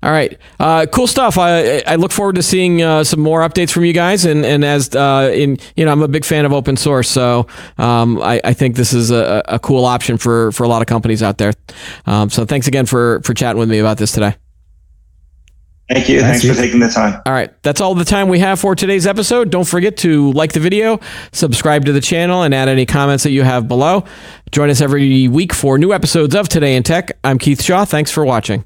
All 0.06 0.12
right, 0.12 0.38
uh, 0.60 0.86
cool 0.92 1.08
stuff. 1.08 1.36
I 1.36 1.80
I 1.80 1.96
look 1.96 2.12
forward 2.12 2.36
to 2.36 2.42
seeing 2.42 2.80
uh, 2.80 3.02
some 3.02 3.18
more 3.18 3.40
updates 3.40 3.72
from 3.72 3.84
you 3.84 3.92
guys, 3.92 4.24
and 4.24 4.46
and 4.46 4.64
as 4.64 4.94
uh, 4.94 5.32
in 5.34 5.58
you 5.74 5.84
know, 5.84 5.90
I'm 5.90 6.00
a 6.00 6.06
big 6.06 6.24
fan 6.24 6.44
of 6.44 6.52
open 6.52 6.76
source, 6.76 7.08
so 7.08 7.48
um, 7.76 8.22
I, 8.22 8.40
I 8.44 8.52
think 8.52 8.76
this 8.76 8.92
is 8.92 9.10
a, 9.10 9.42
a 9.48 9.58
cool 9.58 9.84
option 9.84 10.16
for 10.16 10.52
for 10.52 10.62
a 10.62 10.68
lot 10.68 10.80
of 10.80 10.86
companies 10.86 11.24
out 11.24 11.38
there. 11.38 11.54
Um, 12.06 12.30
so 12.30 12.44
thanks 12.44 12.68
again 12.68 12.86
for 12.86 13.20
for 13.22 13.34
chatting 13.34 13.58
with 13.58 13.68
me 13.68 13.80
about 13.80 13.98
this 13.98 14.12
today. 14.12 14.36
Thank 15.88 16.08
you. 16.08 16.20
Thanks, 16.20 16.42
Thanks 16.42 16.56
for 16.56 16.62
taking 16.62 16.78
the 16.78 16.88
time. 16.88 17.20
All 17.26 17.32
right. 17.32 17.50
That's 17.64 17.80
all 17.80 17.96
the 17.96 18.04
time 18.04 18.28
we 18.28 18.38
have 18.38 18.60
for 18.60 18.76
today's 18.76 19.08
episode. 19.08 19.50
Don't 19.50 19.66
forget 19.66 19.96
to 19.98 20.30
like 20.32 20.52
the 20.52 20.60
video, 20.60 21.00
subscribe 21.32 21.84
to 21.86 21.92
the 21.92 22.00
channel, 22.00 22.42
and 22.44 22.54
add 22.54 22.68
any 22.68 22.86
comments 22.86 23.24
that 23.24 23.32
you 23.32 23.42
have 23.42 23.66
below. 23.66 24.04
Join 24.52 24.70
us 24.70 24.80
every 24.80 25.26
week 25.26 25.52
for 25.52 25.78
new 25.78 25.92
episodes 25.92 26.36
of 26.36 26.48
Today 26.48 26.76
in 26.76 26.84
Tech. 26.84 27.18
I'm 27.24 27.38
Keith 27.38 27.60
Shaw. 27.60 27.84
Thanks 27.84 28.12
for 28.12 28.24
watching. 28.24 28.64